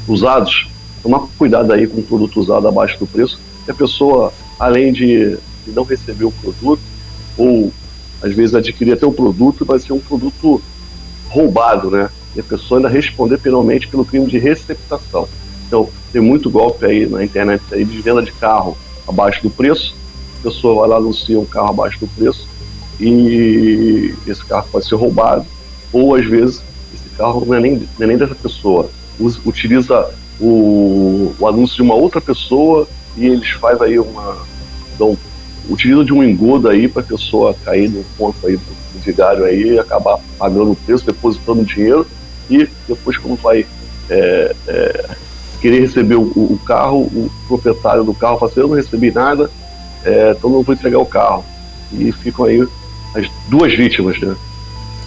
usados. 0.07 0.67
Tomar 1.03 1.27
cuidado 1.37 1.71
aí 1.71 1.85
com 1.85 1.99
o 1.99 2.03
produto 2.03 2.39
usado 2.39 2.67
abaixo 2.67 2.97
do 2.99 3.07
preço, 3.07 3.39
que 3.65 3.71
a 3.71 3.75
pessoa, 3.75 4.33
além 4.59 4.91
de 4.91 5.37
e 5.67 5.71
não 5.71 5.83
receber 5.83 6.25
o 6.25 6.31
produto, 6.31 6.81
ou 7.37 7.71
às 8.21 8.33
vezes 8.33 8.55
adquirir 8.55 8.93
até 8.93 9.05
o 9.05 9.11
produto, 9.11 9.65
vai 9.65 9.79
ser 9.79 9.93
um 9.93 9.99
produto 9.99 10.61
roubado, 11.29 11.89
né? 11.89 12.09
E 12.35 12.39
a 12.39 12.43
pessoa 12.43 12.79
ainda 12.79 12.89
responder 12.89 13.37
penalmente 13.37 13.87
pelo 13.87 14.05
crime 14.05 14.27
de 14.27 14.37
receptação. 14.37 15.27
Então, 15.67 15.89
tem 16.11 16.21
muito 16.21 16.49
golpe 16.49 16.85
aí 16.85 17.05
na 17.05 17.23
internet 17.23 17.63
aí 17.71 17.85
de 17.85 18.01
venda 18.01 18.21
de 18.21 18.31
carro 18.33 18.77
abaixo 19.07 19.41
do 19.43 19.49
preço 19.49 19.95
a 20.41 20.49
pessoa 20.49 20.81
vai 20.81 20.89
lá 20.89 20.97
anuncia 20.97 21.39
um 21.39 21.45
carro 21.45 21.69
abaixo 21.69 21.99
do 21.99 22.07
preço 22.07 22.47
e 22.99 24.13
esse 24.27 24.43
carro 24.45 24.67
pode 24.71 24.87
ser 24.87 24.95
roubado, 24.95 25.45
ou 25.93 26.15
às 26.15 26.25
vezes 26.25 26.61
esse 26.93 27.09
carro 27.15 27.45
não 27.45 27.55
é 27.55 27.59
nem, 27.59 27.75
não 27.75 28.05
é 28.05 28.07
nem 28.07 28.17
dessa 28.17 28.35
pessoa, 28.35 28.89
utiliza 29.45 30.09
o, 30.39 31.33
o, 31.39 31.47
anúncio 31.47 31.75
de 31.75 31.81
uma 31.83 31.93
outra 31.93 32.19
pessoa 32.19 32.87
e 33.15 33.27
eles 33.27 33.49
fazem 33.51 33.87
aí 33.87 33.99
uma. 33.99 34.37
Então, 34.95 35.15
utilizam 35.69 36.03
de 36.03 36.13
um 36.13 36.23
engodo 36.23 36.67
aí 36.67 36.87
para 36.87 37.03
a 37.03 37.05
pessoa 37.05 37.55
cair 37.63 37.89
no 37.89 38.03
ponto 38.17 38.35
aí 38.45 38.57
do, 38.57 38.63
do 38.93 38.99
vigário 38.99 39.45
aí 39.45 39.73
e 39.73 39.79
acabar 39.79 40.19
pagando 40.39 40.71
o 40.71 40.75
preço, 40.75 41.05
depositando 41.05 41.63
dinheiro 41.63 42.07
e 42.51 42.69
depois 42.87 43.17
quando 43.17 43.39
vai 43.41 43.65
é, 44.09 44.55
é, 44.67 45.05
querer 45.61 45.81
receber 45.81 46.15
o, 46.15 46.23
o, 46.23 46.59
carro, 46.65 47.01
o 47.01 47.31
proprietário 47.47 48.03
do 48.03 48.13
carro 48.13 48.37
fala 48.39 48.51
assim, 48.51 48.61
eu 48.61 48.67
não 48.67 48.75
recebi 48.75 49.11
nada, 49.11 49.49
é, 50.03 50.33
então 50.37 50.49
não 50.49 50.63
vou 50.63 50.73
entregar 50.73 50.99
o 50.99 51.05
carro. 51.05 51.45
E 51.93 52.11
ficam 52.11 52.45
aí 52.45 52.67
as 53.15 53.29
duas 53.49 53.73
vítimas, 53.73 54.19
né? 54.19 54.35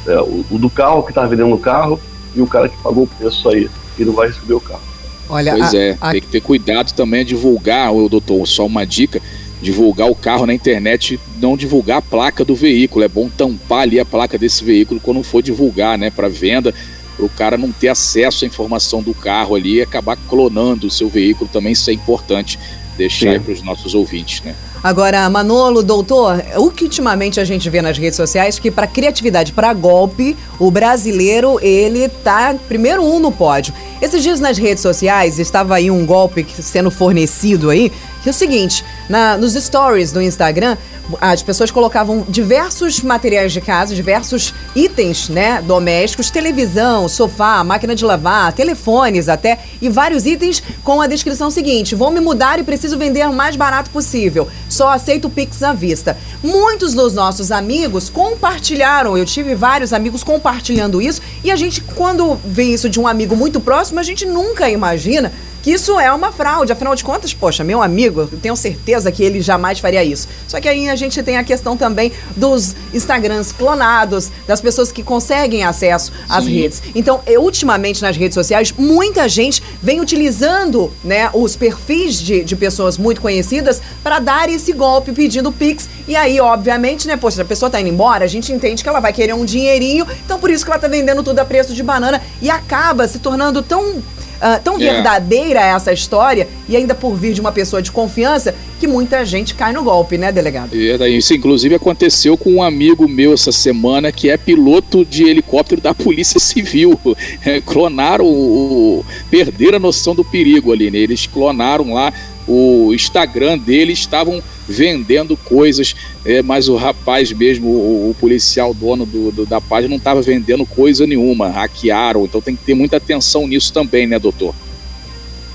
É, 0.07 0.19
o, 0.21 0.45
o, 0.51 0.59
do 0.59 0.69
carro 0.69 1.03
que 1.03 1.11
está 1.11 1.27
vendendo 1.27 1.53
o 1.53 1.59
carro 1.59 1.99
e 2.35 2.41
o 2.41 2.47
cara 2.47 2.69
que 2.69 2.77
pagou 2.83 3.05
o 3.05 3.07
preço 3.07 3.49
aí 3.49 3.71
e 3.99 4.05
não 4.05 4.13
vai 4.13 4.29
receber 4.29 4.55
o 4.55 4.61
carro. 4.61 4.83
Olha, 5.29 5.57
pois 5.57 5.75
a, 5.75 5.79
é, 5.79 5.97
a... 6.01 6.11
tem 6.13 6.21
que 6.21 6.27
ter 6.27 6.41
cuidado 6.41 6.93
também 6.93 7.21
a 7.21 7.25
divulgar, 7.25 7.93
o 7.93 8.09
doutor, 8.09 8.47
só 8.47 8.67
uma 8.67 8.85
dica, 8.87 9.21
divulgar 9.63 10.11
o 10.11 10.15
carro 10.15 10.47
na 10.47 10.53
internet, 10.53 11.19
não 11.41 11.57
divulgar 11.57 11.99
a 11.99 12.03
placa 12.03 12.45
do 12.45 12.55
veículo. 12.55 13.05
É 13.05 13.09
bom 13.09 13.31
tampar 13.31 13.81
ali 13.81 13.99
a 13.99 14.05
placa 14.05 14.37
desse 14.37 14.63
veículo 14.63 15.01
quando 15.01 15.23
for 15.23 15.43
divulgar, 15.43 15.97
né, 15.97 16.11
para 16.11 16.29
venda, 16.29 16.75
para 17.17 17.27
o 17.27 17.29
cara 17.29 17.57
não 17.57 17.73
ter 17.73 17.89
acesso 17.89 18.45
à 18.45 18.49
informação 18.49 19.03
do 19.03 19.15
carro 19.15 19.55
ali 19.55 19.77
e 19.77 19.83
acabar 19.83 20.17
clonando 20.29 20.87
o 20.87 20.91
seu 20.91 21.09
veículo 21.09 21.49
também, 21.53 21.73
isso 21.73 21.91
é 21.91 21.93
importante 21.93 22.59
deixar 22.97 23.41
para 23.41 23.53
os 23.53 23.63
nossos 23.63 23.95
ouvintes, 23.95 24.41
né? 24.43 24.55
Agora, 24.85 25.31
Manolo, 25.31 25.83
doutor, 25.83 26.45
o 26.59 26.71
que 26.71 26.85
ultimamente 26.85 27.41
a 27.41 27.45
gente 27.45 27.71
vê 27.71 27.81
nas 27.81 27.97
redes 27.97 28.17
sociais 28.17 28.59
que 28.59 28.71
para 28.71 28.87
criatividade, 28.87 29.51
para 29.51 29.73
golpe, 29.73 30.37
o 30.59 30.71
brasileiro, 30.71 31.59
ele 31.63 32.07
tá 32.07 32.55
primeiro 32.69 33.03
um 33.03 33.19
no 33.19 33.33
pódio. 33.33 33.73
Esses 34.03 34.23
dias 34.23 34.41
nas 34.41 34.59
redes 34.59 34.83
sociais 34.83 35.39
estava 35.39 35.77
aí 35.77 35.91
um 35.91 36.05
golpe 36.05 36.47
sendo 36.61 36.91
fornecido 36.91 37.71
aí, 37.71 37.91
que 38.25 38.31
é 38.31 38.33
o 38.33 38.35
seguinte, 38.35 38.83
na, 39.07 39.37
nos 39.37 39.53
stories 39.53 40.11
do 40.11 40.23
Instagram, 40.23 40.79
as 41.21 41.43
pessoas 41.43 41.71
colocavam 41.71 42.25
diversos 42.27 43.03
materiais 43.03 43.53
de 43.53 43.61
casa, 43.61 43.95
diversos 43.95 44.55
itens, 44.75 45.29
né, 45.29 45.61
domésticos, 45.61 46.31
televisão, 46.31 47.07
sofá, 47.07 47.63
máquina 47.63 47.95
de 47.95 48.03
lavar, 48.03 48.55
telefones 48.55 49.29
até, 49.29 49.59
e 49.79 49.91
vários 49.91 50.25
itens 50.25 50.63
com 50.83 51.03
a 51.03 51.07
descrição 51.07 51.51
seguinte: 51.51 51.95
vou 51.95 52.11
me 52.11 52.19
mudar 52.19 52.59
e 52.59 52.63
preciso 52.63 52.97
vender 52.97 53.29
o 53.29 53.33
mais 53.35 53.57
barato 53.57 53.91
possível. 53.91 54.49
Só 54.71 54.89
aceito 54.89 55.29
Pix 55.29 55.63
à 55.63 55.75
vista. 55.75 56.17
Muitos 56.43 56.95
dos 56.95 57.13
nossos 57.13 57.53
amigos 57.53 58.09
compartilharam, 58.09 59.19
eu 59.19 59.27
tive 59.27 59.55
vários 59.55 59.93
amigos 59.93 60.25
compartilhando 60.25 61.03
isso, 61.03 61.21
e 61.45 61.51
a 61.51 61.57
gente, 61.57 61.83
quando 61.83 62.41
vê 62.43 62.65
isso 62.65 62.89
de 62.89 62.99
um 62.99 63.07
amigo 63.07 63.37
muito 63.37 63.61
próximo, 63.61 64.01
a 64.01 64.03
gente 64.03 64.25
nunca 64.25 64.71
imagina 64.71 65.31
que 65.65 65.73
isso 65.73 65.99
é 65.99 66.13
uma 66.13 66.31
fraude. 66.31 66.73
Afinal 66.73 66.95
de 66.95 67.03
contas, 67.03 67.33
poxa, 67.33 67.65
meu 67.65 67.83
amigo, 67.83 68.29
eu 68.31 68.39
tenho 68.39 68.55
certeza 68.55 69.11
que 69.11 69.25
ele 69.25 69.41
jamais 69.41 69.79
faria 69.79 70.05
isso. 70.05 70.29
Só 70.47 70.61
que 70.61 70.69
aí 70.69 70.91
a 70.91 70.95
gente 70.95 71.23
tem 71.23 71.39
a 71.39 71.43
questão 71.43 71.75
também 71.75 72.13
dos 72.37 72.77
Instagrams 72.93 73.51
clonados, 73.51 74.31
das 74.47 74.61
pessoas 74.61 74.93
que 74.93 75.03
conseguem 75.03 75.65
acesso 75.65 76.13
às 76.29 76.45
Sim. 76.45 76.61
redes. 76.61 76.83
Então, 76.95 77.23
eu, 77.27 77.43
ultimamente 77.43 78.03
nas 78.03 78.15
redes 78.15 78.35
sociais, 78.35 78.75
muita 78.77 79.27
gente 79.27 79.63
vem 79.83 80.03
utilizando 80.03 80.93
né, 81.03 81.31
os 81.33 81.57
perfis 81.57 82.21
de, 82.21 82.45
de 82.45 82.55
pessoas 82.55 82.99
muito 82.99 83.23
conhecidas 83.23 83.81
para 84.03 84.19
dar 84.19 84.51
esse 84.51 84.71
golpe 84.71 85.13
pedindo 85.13 85.51
Pix. 85.51 85.89
E 86.07 86.15
aí, 86.15 86.39
obviamente, 86.43 87.09
né, 87.09 87.17
poxa, 87.17 87.41
a 87.41 87.45
pessoa 87.45 87.71
tá 87.71 87.81
indo 87.81 87.89
embora, 87.89 88.27
a 88.27 88.29
gente 88.29 88.53
entende 88.53 88.83
que 88.83 88.89
ela 88.91 89.01
vai 89.01 89.15
querer 89.15 89.33
um 89.33 89.47
dinheirinho, 89.47 90.07
então 90.27 90.39
por 90.39 90.51
isso 90.51 90.63
que 90.63 90.71
ela 90.71 90.79
tá 90.79 90.89
vendendo 90.89 91.23
tudo 91.23 91.39
a 91.39 91.45
preço 91.47 91.73
de 91.73 91.83
banana 91.83 92.21
e 92.43 92.51
acaba 92.51 93.09
se 93.09 93.19
tornando 93.19 93.63
tão 93.63 94.03
uh, 94.45 94.63
tão 94.63 94.77
é. 94.77 94.79
verdadeira 94.79 95.61
essa 95.61 95.93
história 95.93 96.47
e 96.69 96.77
ainda 96.77 96.95
por 96.95 97.17
vir 97.17 97.33
de 97.33 97.41
uma 97.41 97.51
pessoa 97.51 97.81
de 97.81 97.91
confiança 97.91 98.55
que 98.79 98.87
muita 98.87 99.25
gente 99.25 99.55
cai 99.55 99.73
no 99.73 99.83
golpe, 99.83 100.19
né, 100.19 100.31
delegado? 100.31 100.75
Isso, 100.75 101.33
inclusive, 101.33 101.75
aconteceu 101.75 102.37
com 102.37 102.51
um 102.51 102.63
amigo 102.63 103.09
meu 103.09 103.33
essa 103.33 103.51
semana 103.51 104.13
que 104.13 104.29
é 104.29 104.37
piloto 104.37 105.05
de 105.05 105.25
helicóptero 105.25 105.81
da 105.81 105.95
Polícia 105.95 106.39
Civil. 106.39 107.01
É, 107.45 107.61
clonaram 107.61 108.25
o. 108.27 109.05
perderam 109.31 109.77
a 109.77 109.81
noção 109.81 110.15
do 110.15 110.25
perigo 110.25 110.73
ali, 110.73 110.91
né? 110.91 110.99
Eles 110.99 111.27
clonaram 111.27 111.95
lá 111.95 112.13
o 112.47 112.93
Instagram 112.95 113.59
dele, 113.59 113.93
estavam 113.93 114.43
vendendo 114.69 115.37
coisas, 115.37 115.95
é, 116.25 116.43
mas 116.43 116.69
o 116.69 116.77
rapaz 116.77 117.33
mesmo, 117.33 117.69
o, 117.69 118.11
o 118.11 118.17
policial 118.19 118.73
dono 118.73 119.05
do, 119.05 119.31
do, 119.31 119.47
da 119.47 119.61
página, 119.61 119.91
não 119.91 119.99
estava 119.99 120.23
vendendo 120.23 120.65
coisa 120.65 121.07
nenhuma, 121.07 121.49
hackearam, 121.49 122.25
então 122.25 122.41
tem 122.41 122.57
que 122.57 122.65
ter 122.65 122.75
muita 122.75 122.97
atenção 122.97 123.47
nisso 123.47 123.73
também, 123.73 124.07
né, 124.07 124.19
doutor? 124.19 124.55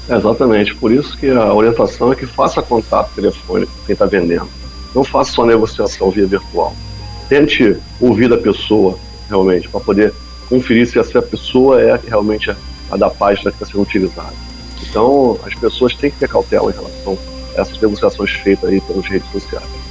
exatamente, 0.09 0.73
por 0.73 0.91
isso 0.91 1.15
que 1.17 1.29
a 1.29 1.53
orientação 1.53 2.11
é 2.11 2.15
que 2.15 2.25
faça 2.25 2.61
contato 2.63 3.13
telefônico 3.13 3.71
com 3.71 3.85
quem 3.85 3.93
está 3.93 4.05
vendendo. 4.07 4.49
Não 4.95 5.03
faça 5.03 5.31
só 5.33 5.45
negociação 5.45 6.09
via 6.09 6.25
virtual. 6.25 6.75
Tente 7.27 7.77
ouvir 8.01 8.27
da 8.27 8.37
pessoa, 8.37 8.97
realmente, 9.29 9.69
para 9.69 9.79
poder 9.79 10.11
conferir 10.49 10.87
se 10.87 10.97
essa 10.97 11.21
pessoa 11.21 11.79
é 11.79 11.99
realmente 12.07 12.49
a 12.89 12.97
da 12.97 13.07
página 13.07 13.51
que 13.51 13.57
está 13.57 13.67
sendo 13.67 13.83
utilizada. 13.83 14.33
Então, 14.81 15.37
as 15.45 15.53
pessoas 15.53 15.93
têm 15.93 16.09
que 16.09 16.17
ter 16.17 16.27
cautela 16.27 16.71
em 16.71 16.73
relação 16.73 17.15
essas 17.59 17.79
negociações 17.79 18.31
feitas 18.31 18.69
aí 18.69 18.81
pelas 18.81 19.05
redes 19.05 19.29
sociais. 19.31 19.89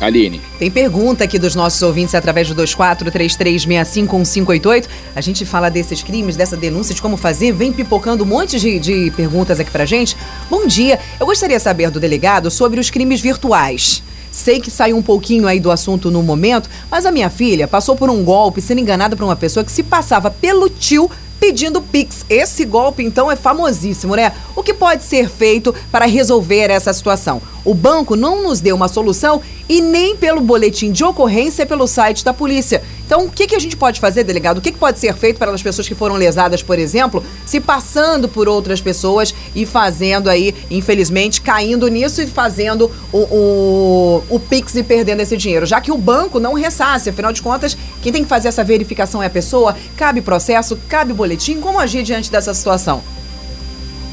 Aline. 0.00 0.40
Tem 0.58 0.70
pergunta 0.70 1.24
aqui 1.24 1.38
dos 1.38 1.54
nossos 1.54 1.82
ouvintes 1.82 2.14
através 2.14 2.48
do 2.48 2.54
2433651588. 2.62 4.88
A 5.14 5.20
gente 5.20 5.44
fala 5.44 5.70
desses 5.70 6.02
crimes, 6.02 6.36
dessa 6.36 6.56
denúncia, 6.56 6.94
de 6.94 7.02
como 7.02 7.18
fazer. 7.18 7.52
Vem 7.52 7.70
pipocando 7.70 8.24
um 8.24 8.26
monte 8.26 8.58
de, 8.58 8.78
de 8.78 9.12
perguntas 9.14 9.60
aqui 9.60 9.70
pra 9.70 9.84
gente. 9.84 10.16
Bom 10.48 10.66
dia. 10.66 10.98
Eu 11.18 11.26
gostaria 11.26 11.58
de 11.58 11.62
saber 11.62 11.90
do 11.90 12.00
delegado 12.00 12.50
sobre 12.50 12.80
os 12.80 12.88
crimes 12.88 13.20
virtuais. 13.20 14.02
Sei 14.32 14.58
que 14.60 14.70
saiu 14.70 14.96
um 14.96 15.02
pouquinho 15.02 15.46
aí 15.46 15.60
do 15.60 15.70
assunto 15.70 16.10
no 16.10 16.22
momento, 16.22 16.70
mas 16.90 17.04
a 17.04 17.10
minha 17.10 17.28
filha 17.28 17.68
passou 17.68 17.94
por 17.96 18.08
um 18.08 18.24
golpe 18.24 18.62
sendo 18.62 18.80
enganada 18.80 19.14
por 19.16 19.24
uma 19.24 19.36
pessoa 19.36 19.62
que 19.64 19.72
se 19.72 19.82
passava 19.82 20.30
pelo 20.30 20.70
tio 20.70 21.10
pedindo 21.40 21.80
Pix. 21.80 22.24
Esse 22.28 22.64
golpe, 22.66 23.02
então, 23.02 23.32
é 23.32 23.34
famosíssimo, 23.34 24.14
né? 24.14 24.32
O 24.54 24.62
que 24.62 24.74
pode 24.74 25.02
ser 25.02 25.28
feito 25.28 25.74
para 25.90 26.04
resolver 26.04 26.70
essa 26.70 26.92
situação? 26.92 27.40
O 27.64 27.74
banco 27.74 28.14
não 28.16 28.42
nos 28.42 28.60
deu 28.60 28.76
uma 28.76 28.88
solução 28.88 29.40
e 29.68 29.80
nem 29.80 30.16
pelo 30.16 30.40
boletim 30.40 30.90
de 30.90 31.04
ocorrência 31.04 31.66
pelo 31.66 31.86
site 31.86 32.24
da 32.24 32.32
polícia. 32.32 32.82
Então, 33.06 33.24
o 33.24 33.30
que, 33.30 33.46
que 33.46 33.56
a 33.56 33.58
gente 33.58 33.76
pode 33.76 34.00
fazer, 34.00 34.24
delegado? 34.24 34.58
O 34.58 34.60
que, 34.60 34.72
que 34.72 34.78
pode 34.78 34.98
ser 34.98 35.14
feito 35.14 35.38
para 35.38 35.50
as 35.50 35.62
pessoas 35.62 35.88
que 35.88 35.94
foram 35.94 36.14
lesadas, 36.14 36.62
por 36.62 36.78
exemplo, 36.78 37.24
se 37.44 37.60
passando 37.60 38.28
por 38.28 38.48
outras 38.48 38.80
pessoas 38.80 39.34
e 39.54 39.66
fazendo 39.66 40.30
aí, 40.30 40.54
infelizmente, 40.70 41.40
caindo 41.40 41.88
nisso 41.88 42.22
e 42.22 42.26
fazendo 42.26 42.90
o, 43.12 43.18
o, 43.18 44.22
o 44.30 44.40
Pix 44.40 44.76
e 44.76 44.82
perdendo 44.82 45.20
esse 45.20 45.36
dinheiro? 45.36 45.66
Já 45.66 45.80
que 45.80 45.90
o 45.90 45.98
banco 45.98 46.38
não 46.38 46.54
ressasse, 46.54 47.10
afinal 47.10 47.32
de 47.32 47.42
contas, 47.42 47.76
quem 48.00 48.12
tem 48.12 48.22
que 48.22 48.28
fazer 48.28 48.48
essa 48.48 48.62
verificação 48.62 49.22
é 49.22 49.26
a 49.26 49.30
pessoa, 49.30 49.76
cabe 49.96 50.20
processo, 50.20 50.78
cabe 50.88 51.12
boletim. 51.12 51.29
Como 51.60 51.78
agir 51.78 52.02
diante 52.02 52.30
dessa 52.30 52.52
situação? 52.54 53.02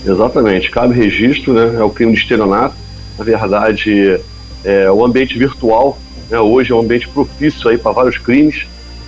Exatamente, 0.05 0.69
cabe 0.69 0.93
registro, 0.93 1.53
né? 1.53 1.79
É 1.79 1.83
o 1.83 1.89
crime 1.89 2.13
de 2.13 2.19
estelionato. 2.19 2.75
Na 3.17 3.23
verdade, 3.23 4.19
é, 4.63 4.89
o 4.91 5.03
ambiente 5.03 5.37
virtual 5.37 5.97
né, 6.29 6.39
hoje 6.39 6.71
é 6.71 6.75
um 6.75 6.79
ambiente 6.79 7.07
propício 7.07 7.69
aí 7.69 7.77
para 7.77 7.91
vários 7.91 8.17
crimes, 8.17 8.65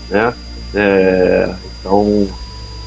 né? 0.09 0.33
É, 0.73 1.49
então, 1.79 2.27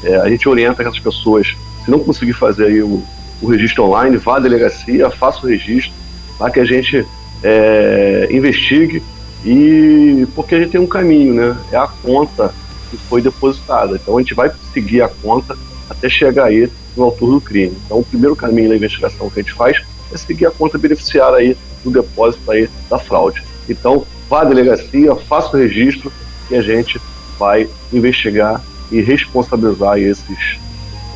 é, 0.03 0.15
a 0.17 0.29
gente 0.29 0.47
orienta 0.47 0.81
essas 0.81 0.99
pessoas, 0.99 1.55
se 1.83 1.91
não 1.91 1.99
conseguir 1.99 2.33
fazer 2.33 2.65
aí 2.65 2.81
o, 2.81 3.03
o 3.41 3.47
registro 3.47 3.83
online, 3.83 4.17
vá 4.17 4.37
à 4.37 4.39
delegacia, 4.39 5.09
faça 5.09 5.45
o 5.45 5.49
registro, 5.49 5.93
para 6.37 6.51
que 6.51 6.59
a 6.59 6.65
gente 6.65 7.05
é, 7.43 8.27
investigue 8.31 9.03
e 9.45 10.25
porque 10.33 10.55
a 10.55 10.59
gente 10.59 10.71
tem 10.71 10.81
um 10.81 10.87
caminho, 10.87 11.33
né? 11.33 11.57
É 11.71 11.77
a 11.77 11.87
conta 11.87 12.53
que 12.97 13.07
foi 13.07 13.21
depositada. 13.21 13.95
Então 13.95 14.17
a 14.17 14.21
gente 14.21 14.33
vai 14.33 14.51
seguir 14.73 15.01
a 15.01 15.07
conta 15.07 15.57
até 15.89 16.09
chegar 16.09 16.45
aí 16.45 16.69
no 16.95 17.03
autor 17.03 17.31
do 17.31 17.41
crime. 17.41 17.75
Então 17.85 17.99
o 17.99 18.05
primeiro 18.05 18.35
caminho 18.35 18.69
da 18.69 18.75
investigação 18.75 19.29
que 19.29 19.39
a 19.39 19.43
gente 19.43 19.53
faz 19.53 19.81
é 20.11 20.17
seguir 20.17 20.45
a 20.45 20.51
conta 20.51 20.77
beneficiária 20.77 21.37
aí 21.37 21.57
do 21.83 21.91
depósito 21.91 22.49
aí 22.51 22.69
da 22.89 22.99
fraude. 22.99 23.43
Então 23.67 24.05
vá 24.29 24.41
à 24.41 24.45
delegacia, 24.45 25.15
faça 25.15 25.55
o 25.55 25.59
registro 25.59 26.11
que 26.47 26.55
a 26.55 26.61
gente 26.61 26.99
vai 27.37 27.67
investigar 27.91 28.61
e 28.91 29.01
responsabilizar 29.01 29.97
esses 29.97 30.57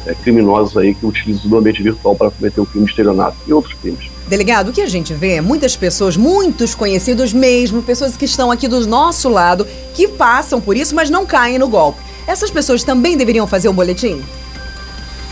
é, 0.05 0.13
criminosos 0.15 0.75
aí 0.77 0.95
que 0.95 1.05
utilizam 1.05 1.51
o 1.51 1.57
ambiente 1.57 1.83
virtual 1.83 2.15
para 2.15 2.31
cometer 2.31 2.59
o 2.59 2.65
crime 2.65 2.85
de 2.85 2.91
estelionato 2.91 3.37
e 3.45 3.53
outros 3.53 3.73
crimes. 3.75 4.09
Delegado, 4.27 4.69
o 4.69 4.73
que 4.73 4.81
a 4.81 4.87
gente 4.87 5.13
vê 5.13 5.35
é 5.35 5.41
muitas 5.41 5.75
pessoas, 5.75 6.17
muitos 6.17 6.75
conhecidos 6.75 7.31
mesmo, 7.31 7.81
pessoas 7.81 8.17
que 8.17 8.25
estão 8.25 8.51
aqui 8.51 8.67
do 8.67 8.85
nosso 8.85 9.29
lado, 9.29 9.65
que 9.93 10.07
passam 10.07 10.59
por 10.59 10.75
isso, 10.75 10.93
mas 10.93 11.09
não 11.09 11.25
caem 11.25 11.57
no 11.57 11.69
golpe. 11.69 11.99
Essas 12.27 12.51
pessoas 12.51 12.83
também 12.83 13.15
deveriam 13.15 13.47
fazer 13.47 13.69
um 13.69 13.73
boletim? 13.73 14.21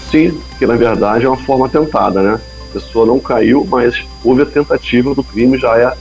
Sim, 0.10 0.40
que 0.58 0.66
na 0.66 0.75
verdade 0.75 1.25
é 1.25 1.28
uma 1.28 1.38
forma 1.38 1.68
tentada, 1.68 2.22
né? 2.22 2.40
A 2.70 2.74
pessoa 2.74 3.06
não 3.06 3.20
caiu, 3.20 3.68
mas 3.70 4.02
houve 4.24 4.44
a 4.44 4.46
tentativa 4.46 5.14
do 5.14 5.24
crime, 5.24 5.58
já 5.58 5.78
é 5.78 5.94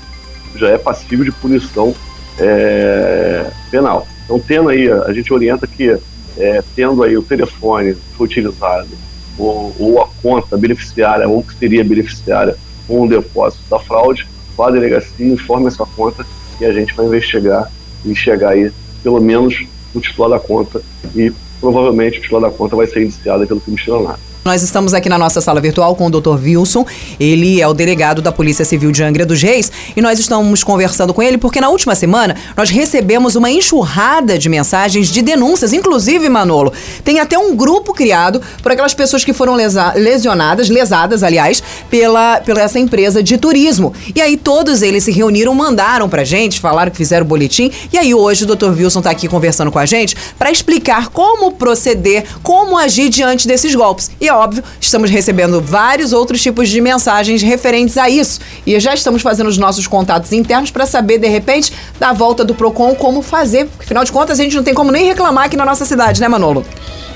já 0.56 0.68
é 0.68 0.78
passível 0.78 1.24
de 1.24 1.32
punição 1.32 1.92
é, 2.38 3.50
penal. 3.70 4.06
Então, 4.24 4.38
tendo 4.38 4.68
aí, 4.68 4.90
a 4.90 5.12
gente 5.12 5.32
orienta 5.32 5.66
que, 5.66 5.96
é, 6.38 6.62
tendo 6.74 7.02
aí 7.02 7.16
o 7.16 7.22
telefone 7.22 7.96
utilizado, 8.18 8.88
ou, 9.36 9.74
ou, 9.78 10.00
a 10.00 10.08
conta 10.22 10.56
beneficiária, 10.56 11.28
ou 11.28 11.42
que 11.42 11.54
seria 11.56 11.82
beneficiária 11.82 12.56
com 12.86 13.02
o 13.02 13.08
depósito 13.08 13.62
da 13.70 13.78
fraude, 13.78 14.26
vá 14.56 14.68
à 14.68 14.70
delegacia, 14.70 15.26
informe 15.26 15.68
essa 15.68 15.84
conta 15.84 16.24
e 16.60 16.64
a 16.64 16.72
gente 16.72 16.94
vai 16.94 17.06
investigar 17.06 17.70
e 18.04 18.14
chegar 18.14 18.50
aí, 18.50 18.70
pelo 19.02 19.20
menos, 19.20 19.66
no 19.94 20.00
titular 20.00 20.30
da 20.30 20.38
conta 20.38 20.82
e 21.14 21.32
provavelmente 21.60 22.18
o 22.18 22.22
titular 22.22 22.50
da 22.50 22.56
conta 22.56 22.76
vai 22.76 22.86
ser 22.86 23.02
iniciado 23.02 23.46
pelo 23.46 23.60
crime 23.60 23.78
estelionato. 23.78 24.33
Nós 24.44 24.62
estamos 24.62 24.92
aqui 24.92 25.08
na 25.08 25.16
nossa 25.16 25.40
sala 25.40 25.58
virtual 25.58 25.96
com 25.96 26.06
o 26.06 26.10
Dr. 26.10 26.38
Wilson. 26.38 26.84
Ele 27.18 27.62
é 27.62 27.66
o 27.66 27.72
delegado 27.72 28.20
da 28.20 28.30
Polícia 28.30 28.62
Civil 28.62 28.92
de 28.92 29.02
Angra 29.02 29.24
dos 29.24 29.40
Reis 29.40 29.72
e 29.96 30.02
nós 30.02 30.18
estamos 30.18 30.62
conversando 30.62 31.14
com 31.14 31.22
ele 31.22 31.38
porque 31.38 31.62
na 31.62 31.70
última 31.70 31.94
semana 31.94 32.36
nós 32.54 32.68
recebemos 32.68 33.36
uma 33.36 33.50
enxurrada 33.50 34.38
de 34.38 34.50
mensagens 34.50 35.08
de 35.08 35.22
denúncias, 35.22 35.72
inclusive 35.72 36.28
Manolo. 36.28 36.74
Tem 37.02 37.20
até 37.20 37.38
um 37.38 37.56
grupo 37.56 37.94
criado 37.94 38.42
por 38.62 38.70
aquelas 38.70 38.92
pessoas 38.92 39.24
que 39.24 39.32
foram 39.32 39.54
lesa 39.54 39.94
lesionadas, 39.94 40.68
lesadas, 40.68 41.22
aliás, 41.22 41.62
pela, 41.88 42.38
pela 42.42 42.60
essa 42.60 42.78
empresa 42.78 43.22
de 43.22 43.38
turismo. 43.38 43.94
E 44.14 44.20
aí 44.20 44.36
todos 44.36 44.82
eles 44.82 45.04
se 45.04 45.10
reuniram, 45.10 45.54
mandaram 45.54 46.06
pra 46.06 46.22
gente, 46.22 46.60
falaram 46.60 46.90
que 46.90 46.98
fizeram 46.98 47.24
o 47.24 47.28
boletim. 47.28 47.72
E 47.90 47.96
aí 47.96 48.14
hoje 48.14 48.44
o 48.44 48.54
Dr. 48.54 48.76
Wilson 48.76 48.98
está 48.98 49.10
aqui 49.10 49.26
conversando 49.26 49.72
com 49.72 49.78
a 49.78 49.86
gente 49.86 50.14
para 50.38 50.50
explicar 50.50 51.08
como 51.08 51.52
proceder, 51.52 52.26
como 52.42 52.76
agir 52.76 53.08
diante 53.08 53.48
desses 53.48 53.74
golpes. 53.74 54.10
E 54.20 54.33
óbvio, 54.36 54.62
estamos 54.80 55.10
recebendo 55.10 55.60
vários 55.60 56.12
outros 56.12 56.42
tipos 56.42 56.68
de 56.68 56.80
mensagens 56.80 57.42
referentes 57.42 57.96
a 57.96 58.08
isso. 58.08 58.40
E 58.66 58.78
já 58.78 58.94
estamos 58.94 59.22
fazendo 59.22 59.48
os 59.48 59.58
nossos 59.58 59.86
contatos 59.86 60.32
internos 60.32 60.70
para 60.70 60.86
saber, 60.86 61.18
de 61.18 61.28
repente, 61.28 61.72
da 61.98 62.12
volta 62.12 62.44
do 62.44 62.54
PROCON, 62.54 62.94
como 62.94 63.22
fazer. 63.22 63.66
Porque, 63.66 63.84
afinal 63.84 64.04
de 64.04 64.12
contas, 64.12 64.38
a 64.38 64.42
gente 64.42 64.56
não 64.56 64.62
tem 64.62 64.74
como 64.74 64.90
nem 64.90 65.06
reclamar 65.06 65.44
aqui 65.44 65.56
na 65.56 65.64
nossa 65.64 65.84
cidade, 65.84 66.20
né, 66.20 66.28
Manolo? 66.28 66.64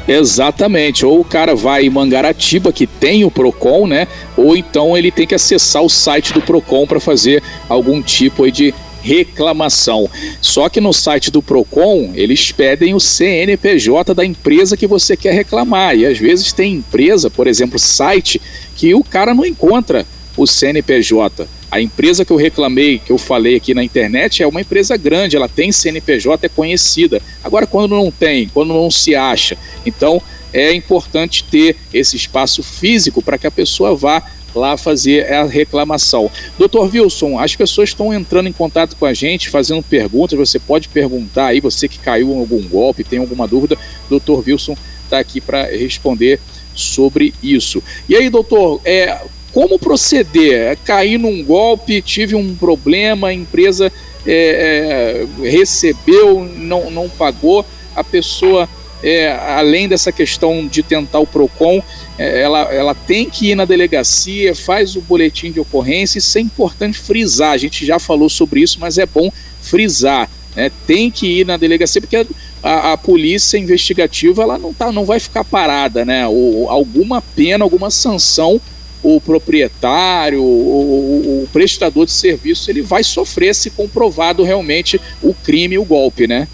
Exatamente. 0.08 1.04
Ou 1.04 1.20
o 1.20 1.24
cara 1.24 1.54
vai 1.54 1.84
em 1.84 1.90
Mangaratiba, 1.90 2.72
que 2.72 2.86
tem 2.86 3.24
o 3.24 3.30
Procon, 3.30 3.86
né? 3.86 4.08
Ou 4.36 4.56
então 4.56 4.96
ele 4.96 5.10
tem 5.10 5.26
que 5.26 5.34
acessar 5.34 5.82
o 5.82 5.90
site 5.90 6.32
do 6.32 6.40
Procon 6.40 6.86
para 6.86 6.98
fazer 6.98 7.42
algum 7.68 8.00
tipo 8.00 8.50
de 8.50 8.74
reclamação. 9.08 10.08
Só 10.42 10.68
que 10.68 10.80
no 10.80 10.92
site 10.92 11.30
do 11.30 11.40
Procon, 11.40 12.12
eles 12.14 12.52
pedem 12.52 12.94
o 12.94 13.00
CNPJ 13.00 14.14
da 14.14 14.24
empresa 14.24 14.76
que 14.76 14.86
você 14.86 15.16
quer 15.16 15.32
reclamar. 15.32 15.96
E 15.96 16.04
às 16.04 16.18
vezes 16.18 16.52
tem 16.52 16.74
empresa, 16.74 17.30
por 17.30 17.46
exemplo, 17.46 17.78
site, 17.78 18.40
que 18.76 18.94
o 18.94 19.02
cara 19.02 19.32
não 19.32 19.46
encontra 19.46 20.06
o 20.36 20.46
CNPJ. 20.46 21.48
A 21.70 21.80
empresa 21.80 22.24
que 22.24 22.30
eu 22.30 22.36
reclamei, 22.36 22.98
que 22.98 23.10
eu 23.10 23.18
falei 23.18 23.56
aqui 23.56 23.74
na 23.74 23.82
internet, 23.82 24.42
é 24.42 24.46
uma 24.46 24.60
empresa 24.60 24.96
grande, 24.96 25.36
ela 25.36 25.48
tem 25.48 25.72
CNPJ, 25.72 26.46
é 26.46 26.48
conhecida. 26.48 27.20
Agora, 27.42 27.66
quando 27.66 27.94
não 27.94 28.10
tem, 28.10 28.48
quando 28.48 28.74
não 28.74 28.90
se 28.90 29.14
acha, 29.14 29.56
então 29.84 30.22
é 30.52 30.72
importante 30.72 31.44
ter 31.44 31.76
esse 31.92 32.16
espaço 32.16 32.62
físico 32.62 33.20
para 33.22 33.36
que 33.36 33.46
a 33.46 33.50
pessoa 33.50 33.94
vá 33.94 34.22
lá 34.58 34.76
fazer 34.76 35.32
a 35.32 35.44
reclamação. 35.44 36.30
Doutor 36.58 36.90
Wilson, 36.92 37.38
as 37.38 37.56
pessoas 37.56 37.90
estão 37.90 38.12
entrando 38.12 38.48
em 38.48 38.52
contato 38.52 38.96
com 38.96 39.06
a 39.06 39.14
gente, 39.14 39.48
fazendo 39.48 39.82
perguntas. 39.82 40.38
Você 40.38 40.58
pode 40.58 40.88
perguntar 40.88 41.46
aí, 41.46 41.60
você 41.60 41.88
que 41.88 41.98
caiu 41.98 42.32
em 42.32 42.38
algum 42.38 42.62
golpe, 42.62 43.04
tem 43.04 43.18
alguma 43.18 43.46
dúvida, 43.46 43.78
doutor 44.08 44.44
Wilson 44.46 44.76
está 45.04 45.18
aqui 45.18 45.40
para 45.40 45.64
responder 45.64 46.38
sobre 46.74 47.34
isso. 47.42 47.82
E 48.08 48.14
aí, 48.14 48.28
doutor, 48.28 48.80
é, 48.84 49.18
como 49.52 49.78
proceder? 49.78 50.54
É, 50.54 50.76
caí 50.76 51.18
num 51.18 51.42
golpe, 51.42 52.02
tive 52.02 52.34
um 52.34 52.54
problema, 52.54 53.28
a 53.28 53.34
empresa 53.34 53.92
é, 54.26 55.26
é, 55.42 55.48
recebeu, 55.48 56.44
não, 56.56 56.90
não 56.90 57.08
pagou, 57.08 57.64
a 57.96 58.04
pessoa 58.04 58.68
é, 59.02 59.32
além 59.32 59.88
dessa 59.88 60.10
questão 60.10 60.66
de 60.66 60.82
tentar 60.82 61.20
o 61.20 61.26
PROCON, 61.26 61.82
é, 62.18 62.40
ela, 62.40 62.62
ela 62.72 62.94
tem 62.94 63.28
que 63.28 63.50
ir 63.50 63.54
na 63.54 63.64
delegacia, 63.64 64.54
faz 64.54 64.96
o 64.96 65.00
boletim 65.00 65.52
de 65.52 65.60
ocorrência, 65.60 66.18
isso 66.18 66.36
é 66.38 66.40
importante 66.40 66.98
frisar, 66.98 67.52
a 67.52 67.58
gente 67.58 67.86
já 67.86 67.98
falou 67.98 68.28
sobre 68.28 68.60
isso, 68.60 68.78
mas 68.80 68.98
é 68.98 69.06
bom 69.06 69.30
frisar, 69.60 70.28
né? 70.56 70.70
tem 70.86 71.10
que 71.10 71.40
ir 71.40 71.46
na 71.46 71.56
delegacia, 71.56 72.00
porque 72.00 72.26
a, 72.62 72.92
a, 72.92 72.96
polícia 72.96 73.56
investigativa 73.56 74.42
ela 74.42 74.58
não, 74.58 74.74
tá, 74.74 74.90
não 74.90 75.04
vai 75.04 75.20
ficar 75.20 75.44
parada, 75.44 76.04
né? 76.04 76.26
Ou, 76.26 76.68
alguma 76.68 77.22
pena, 77.22 77.64
alguma 77.64 77.90
sanção 77.90 78.60
o 79.00 79.20
proprietário, 79.20 80.42
o, 80.42 81.44
o, 81.44 81.48
prestador 81.52 82.04
de 82.04 82.10
serviço, 82.10 82.68
ele 82.68 82.82
vai 82.82 83.04
sofrer 83.04 83.54
se 83.54 83.70
comprovado 83.70 84.42
realmente 84.42 85.00
o 85.22 85.32
crime, 85.32 85.78
o 85.78 85.84
golpe, 85.84 86.26
né? 86.26 86.48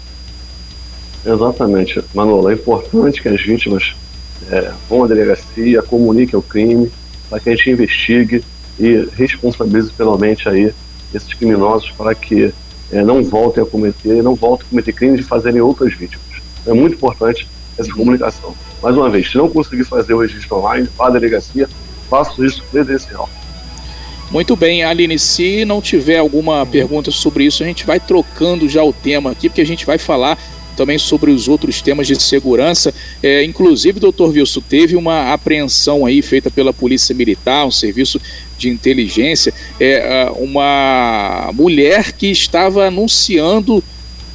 Exatamente, 1.25 2.01
Manolo. 2.13 2.49
É 2.49 2.53
importante 2.53 3.21
que 3.21 3.27
as 3.27 3.41
vítimas 3.41 3.95
é, 4.49 4.71
vão 4.89 5.03
à 5.03 5.07
delegacia, 5.07 5.81
comuniquem 5.81 6.37
o 6.37 6.41
crime, 6.41 6.91
para 7.29 7.39
que 7.39 7.49
a 7.49 7.55
gente 7.55 7.71
investigue 7.71 8.43
e 8.79 9.07
responsabilize 9.15 9.91
penalmente 9.91 10.47
aí 10.47 10.71
esses 11.13 11.33
criminosos 11.33 11.91
para 11.91 12.13
que 12.13 12.53
é, 12.91 13.03
não 13.03 13.23
voltem 13.23 13.63
a 13.63 13.65
cometer, 13.65 14.21
não 14.21 14.35
voltem 14.35 14.67
a 14.67 14.69
cometer 14.69 14.93
crimes 14.93 15.21
e 15.21 15.23
fazerem 15.23 15.61
outras 15.61 15.93
vítimas. 15.93 16.25
É 16.65 16.73
muito 16.73 16.95
importante 16.95 17.47
essa 17.77 17.91
comunicação. 17.91 18.55
Mais 18.81 18.95
uma 18.95 19.09
vez, 19.09 19.31
se 19.31 19.37
não 19.37 19.49
conseguir 19.49 19.83
fazer 19.85 20.13
o 20.13 20.19
registro 20.19 20.57
online, 20.57 20.87
vá 20.97 21.07
à 21.07 21.09
delegacia, 21.09 21.67
faça 22.09 22.31
o 22.33 22.41
registro 22.41 22.65
presencial. 22.71 23.29
Muito 24.31 24.55
bem, 24.55 24.83
Aline, 24.83 25.19
se 25.19 25.65
não 25.65 25.81
tiver 25.81 26.17
alguma 26.17 26.65
pergunta 26.65 27.11
sobre 27.11 27.45
isso, 27.45 27.63
a 27.63 27.65
gente 27.65 27.85
vai 27.85 27.99
trocando 27.99 28.67
já 28.67 28.83
o 28.83 28.91
tema 28.91 29.31
aqui, 29.31 29.49
porque 29.49 29.61
a 29.61 29.65
gente 29.65 29.85
vai 29.85 29.97
falar 29.97 30.37
também 30.75 30.97
sobre 30.97 31.31
os 31.31 31.47
outros 31.47 31.81
temas 31.81 32.07
de 32.07 32.21
segurança. 32.21 32.93
É, 33.23 33.43
inclusive, 33.43 33.99
doutor 33.99 34.29
Wilson, 34.29 34.61
teve 34.61 34.95
uma 34.95 35.33
apreensão 35.33 36.05
aí 36.05 36.21
feita 36.21 36.51
pela 36.51 36.73
Polícia 36.73 37.15
Militar, 37.15 37.65
um 37.65 37.71
serviço 37.71 38.19
de 38.57 38.69
inteligência, 38.69 39.53
é, 39.79 40.29
uma 40.37 41.51
mulher 41.53 42.11
que 42.13 42.27
estava 42.27 42.87
anunciando 42.87 43.83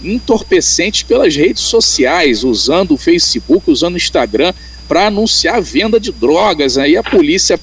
entorpecentes 0.03 1.03
pelas 1.03 1.35
redes 1.37 1.63
sociais, 1.63 2.43
usando 2.43 2.93
o 2.93 2.97
Facebook, 2.97 3.71
usando 3.71 3.95
o 3.95 3.99
Instagram 3.99 4.53
para 4.89 5.07
anunciar 5.07 5.57
a 5.57 5.61
venda 5.61 6.01
de 6.01 6.11
drogas. 6.11 6.79
Aí 6.79 6.97
a 6.97 7.03
polícia 7.03 7.61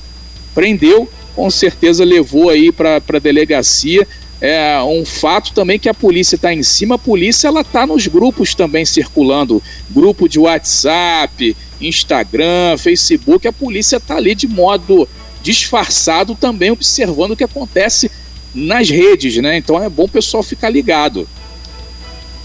prendeu, 0.53 1.09
com 1.35 1.49
certeza 1.49 2.05
levou 2.05 2.49
aí 2.49 2.71
para 2.71 2.97
a 2.97 3.19
delegacia 3.19 4.07
é 4.39 4.79
um 4.83 5.03
fato 5.05 5.53
também 5.53 5.79
que 5.79 5.89
a 5.89 5.93
polícia 5.93 6.35
está 6.35 6.53
em 6.53 6.63
cima. 6.63 6.95
A 6.95 6.99
polícia 6.99 7.47
ela 7.47 7.61
está 7.61 7.87
nos 7.87 8.05
grupos 8.07 8.53
também 8.53 8.85
circulando, 8.85 9.61
grupo 9.89 10.29
de 10.29 10.39
WhatsApp, 10.39 11.55
Instagram, 11.81 12.77
Facebook. 12.77 13.47
A 13.47 13.53
polícia 13.53 13.97
está 13.97 14.15
ali 14.17 14.35
de 14.35 14.47
modo 14.47 15.07
disfarçado 15.41 16.35
também 16.35 16.71
observando 16.71 17.31
o 17.31 17.35
que 17.35 17.43
acontece 17.43 18.11
nas 18.53 18.89
redes, 18.89 19.37
né? 19.37 19.57
Então 19.57 19.81
é 19.81 19.89
bom 19.89 20.03
o 20.03 20.09
pessoal 20.09 20.43
ficar 20.43 20.69
ligado. 20.69 21.27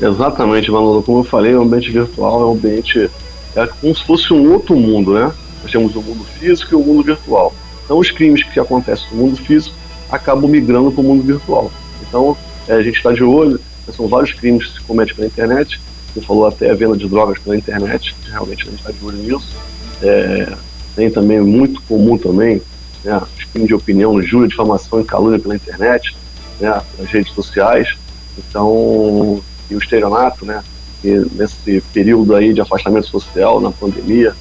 Exatamente, 0.00 0.70
Manolo. 0.70 1.02
Como 1.02 1.20
eu 1.20 1.24
falei, 1.24 1.54
o 1.54 1.62
ambiente 1.62 1.90
virtual 1.90 2.42
é 2.42 2.46
um 2.46 2.52
ambiente 2.52 3.10
é 3.54 3.66
como 3.66 3.94
se 3.94 4.04
fosse 4.04 4.32
um 4.32 4.50
outro 4.50 4.74
mundo, 4.76 5.12
né? 5.12 5.32
Nós 5.62 5.70
temos 5.70 5.94
o 5.94 6.00
mundo 6.00 6.24
físico 6.38 6.74
e 6.74 6.76
o 6.76 6.80
mundo 6.80 7.02
virtual. 7.02 7.54
Então 7.84 7.98
os 7.98 8.10
crimes 8.10 8.42
que 8.42 8.58
acontecem 8.58 9.06
no 9.12 9.18
mundo 9.18 9.36
físico 9.36 9.74
acabam 10.10 10.50
migrando 10.50 10.90
para 10.90 11.00
o 11.00 11.04
mundo 11.04 11.22
virtual. 11.22 11.70
Então, 12.08 12.36
é, 12.68 12.74
a 12.74 12.82
gente 12.82 12.96
está 12.96 13.12
de 13.12 13.22
olho, 13.22 13.60
são 13.94 14.08
vários 14.08 14.32
crimes 14.32 14.66
que 14.66 14.74
se 14.74 14.80
cometem 14.82 15.14
pela 15.14 15.26
internet, 15.26 15.80
você 16.14 16.20
falou 16.20 16.46
até 16.46 16.70
a 16.70 16.74
venda 16.74 16.96
de 16.96 17.08
drogas 17.08 17.38
pela 17.38 17.56
internet, 17.56 18.14
realmente 18.30 18.62
a 18.62 18.70
gente 18.70 18.78
está 18.78 18.90
de 18.90 19.04
olho 19.04 19.18
nisso. 19.18 19.56
É, 20.02 20.52
tem 20.94 21.10
também, 21.10 21.40
muito 21.40 21.80
comum 21.82 22.18
também, 22.18 22.60
né, 23.02 23.20
os 23.36 23.44
crimes 23.44 23.68
de 23.68 23.74
opinião, 23.74 24.22
júri, 24.22 24.48
difamação 24.48 25.00
e 25.00 25.04
calúnia 25.04 25.38
pela 25.38 25.56
internet, 25.56 26.14
né, 26.60 26.80
nas 26.98 27.10
redes 27.10 27.32
sociais. 27.32 27.94
Então, 28.36 29.42
e 29.70 29.74
o 29.74 29.78
estelionato, 29.78 30.44
né, 30.44 30.62
e 31.02 31.26
nesse 31.32 31.82
período 31.92 32.34
aí 32.34 32.52
de 32.52 32.60
afastamento 32.60 33.06
social, 33.06 33.60
na 33.60 33.70
pandemia, 33.70 34.34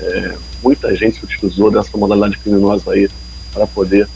é, 0.00 0.34
muita 0.62 0.94
gente 0.96 1.18
se 1.18 1.24
utilizou 1.24 1.70
dessa 1.70 1.96
modalidade 1.96 2.38
criminosa 2.38 2.92
aí 2.92 3.08
para 3.52 3.66
poder 3.66 4.08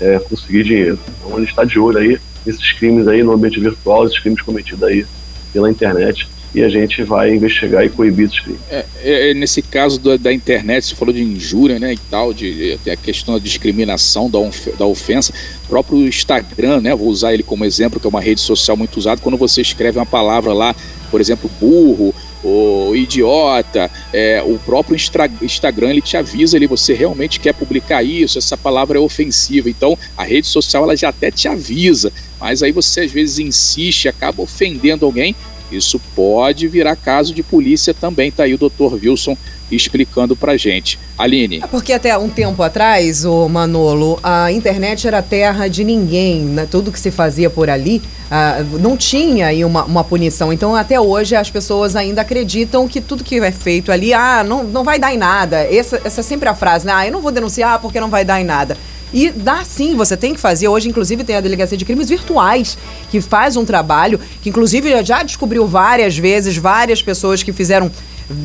é, 0.00 0.18
conseguir 0.18 0.64
dinheiro. 0.64 0.98
Então, 1.08 1.36
ele 1.36 1.46
está 1.46 1.64
de 1.64 1.78
olho 1.78 1.98
aí 1.98 2.20
esses 2.46 2.72
crimes 2.72 3.06
aí 3.06 3.22
no 3.22 3.32
ambiente 3.32 3.60
virtual, 3.60 4.06
esses 4.06 4.18
crimes 4.18 4.42
cometidos 4.42 4.82
aí 4.82 5.06
pela 5.52 5.70
internet 5.70 6.28
e 6.54 6.62
a 6.62 6.68
gente 6.68 7.02
vai 7.02 7.34
investigar 7.34 7.84
e 7.84 7.90
coibir 7.90 8.26
esses 8.26 8.40
crimes. 8.40 8.60
É, 8.70 8.84
é, 9.02 9.30
é 9.30 9.34
nesse 9.34 9.60
caso 9.60 10.00
da, 10.00 10.32
internet, 10.32 10.86
você 10.86 10.94
falou 10.94 11.12
de 11.12 11.22
injúria, 11.22 11.78
né, 11.78 11.92
e 11.92 11.98
tal, 12.10 12.32
de, 12.32 12.78
de 12.78 12.90
a 12.90 12.96
questão 12.96 13.34
da 13.34 13.40
discriminação, 13.40 14.30
da, 14.30 14.38
da 14.78 14.86
ofensa, 14.86 15.32
o 15.64 15.68
próprio 15.68 15.98
Instagram, 16.06 16.80
né, 16.80 16.94
vou 16.94 17.08
usar 17.08 17.34
ele 17.34 17.42
como 17.42 17.64
exemplo, 17.66 18.00
que 18.00 18.06
é 18.06 18.10
uma 18.10 18.20
rede 18.20 18.40
social 18.40 18.76
muito 18.76 18.96
usada, 18.96 19.20
quando 19.20 19.36
você 19.36 19.60
escreve 19.60 19.98
uma 19.98 20.06
palavra 20.06 20.54
lá 20.54 20.74
por 21.10 21.20
exemplo, 21.20 21.50
burro, 21.60 22.14
o 22.42 22.94
idiota, 22.94 23.90
é, 24.12 24.42
o 24.44 24.58
próprio 24.58 24.96
Instagram 25.42 25.90
ele 25.90 26.00
te 26.00 26.16
avisa 26.16 26.56
ali, 26.56 26.66
você 26.66 26.94
realmente 26.94 27.40
quer 27.40 27.52
publicar 27.52 28.02
isso, 28.02 28.38
essa 28.38 28.56
palavra 28.56 28.98
é 28.98 29.00
ofensiva. 29.00 29.68
Então 29.68 29.98
a 30.16 30.24
rede 30.24 30.46
social 30.46 30.84
ela 30.84 30.96
já 30.96 31.08
até 31.08 31.30
te 31.30 31.48
avisa, 31.48 32.12
mas 32.40 32.62
aí 32.62 32.72
você 32.72 33.02
às 33.02 33.12
vezes 33.12 33.38
insiste, 33.38 34.08
acaba 34.08 34.42
ofendendo 34.42 35.04
alguém. 35.04 35.34
Isso 35.70 36.00
pode 36.14 36.66
virar 36.68 36.96
caso 36.96 37.34
de 37.34 37.42
polícia 37.42 37.92
também, 37.92 38.30
tá 38.30 38.44
aí 38.44 38.54
o 38.54 38.58
doutor 38.58 38.94
Wilson 38.94 39.36
explicando 39.70 40.34
pra 40.34 40.56
gente. 40.56 40.98
Aline. 41.16 41.60
É 41.62 41.66
porque 41.66 41.92
até 41.92 42.16
um 42.16 42.28
tempo 42.28 42.62
atrás, 42.62 43.24
o 43.24 43.48
Manolo, 43.48 44.18
a 44.22 44.50
internet 44.50 45.06
era 45.06 45.20
terra 45.20 45.68
de 45.68 45.84
ninguém, 45.84 46.40
né? 46.40 46.66
tudo 46.70 46.92
que 46.92 46.98
se 46.98 47.10
fazia 47.10 47.50
por 47.50 47.68
ali 47.68 48.00
uh, 48.28 48.78
não 48.78 48.96
tinha 48.96 49.46
aí 49.48 49.64
uma, 49.64 49.84
uma 49.84 50.04
punição. 50.04 50.52
Então, 50.52 50.74
até 50.74 51.00
hoje, 51.00 51.34
as 51.34 51.50
pessoas 51.50 51.96
ainda 51.96 52.22
acreditam 52.22 52.86
que 52.86 53.00
tudo 53.00 53.24
que 53.24 53.38
é 53.38 53.50
feito 53.50 53.90
ali, 53.90 54.12
ah, 54.12 54.44
não, 54.44 54.64
não 54.64 54.84
vai 54.84 54.98
dar 54.98 55.12
em 55.12 55.18
nada. 55.18 55.62
Essa, 55.62 56.00
essa 56.04 56.20
é 56.20 56.22
sempre 56.22 56.48
a 56.48 56.54
frase, 56.54 56.86
né? 56.86 56.92
Ah, 56.94 57.06
eu 57.06 57.12
não 57.12 57.20
vou 57.20 57.32
denunciar 57.32 57.78
porque 57.80 58.00
não 58.00 58.10
vai 58.10 58.24
dar 58.24 58.40
em 58.40 58.44
nada. 58.44 58.76
E 59.12 59.30
dá 59.30 59.64
sim, 59.64 59.96
você 59.96 60.16
tem 60.16 60.34
que 60.34 60.40
fazer. 60.40 60.68
Hoje, 60.68 60.88
inclusive, 60.88 61.24
tem 61.24 61.36
a 61.36 61.40
Delegacia 61.40 61.76
de 61.76 61.84
Crimes 61.84 62.08
Virtuais, 62.08 62.76
que 63.10 63.20
faz 63.20 63.56
um 63.56 63.64
trabalho, 63.64 64.20
que 64.42 64.48
inclusive 64.48 65.02
já 65.04 65.22
descobriu 65.22 65.66
várias 65.66 66.16
vezes, 66.16 66.56
várias 66.56 67.02
pessoas 67.02 67.42
que 67.42 67.52
fizeram 67.52 67.90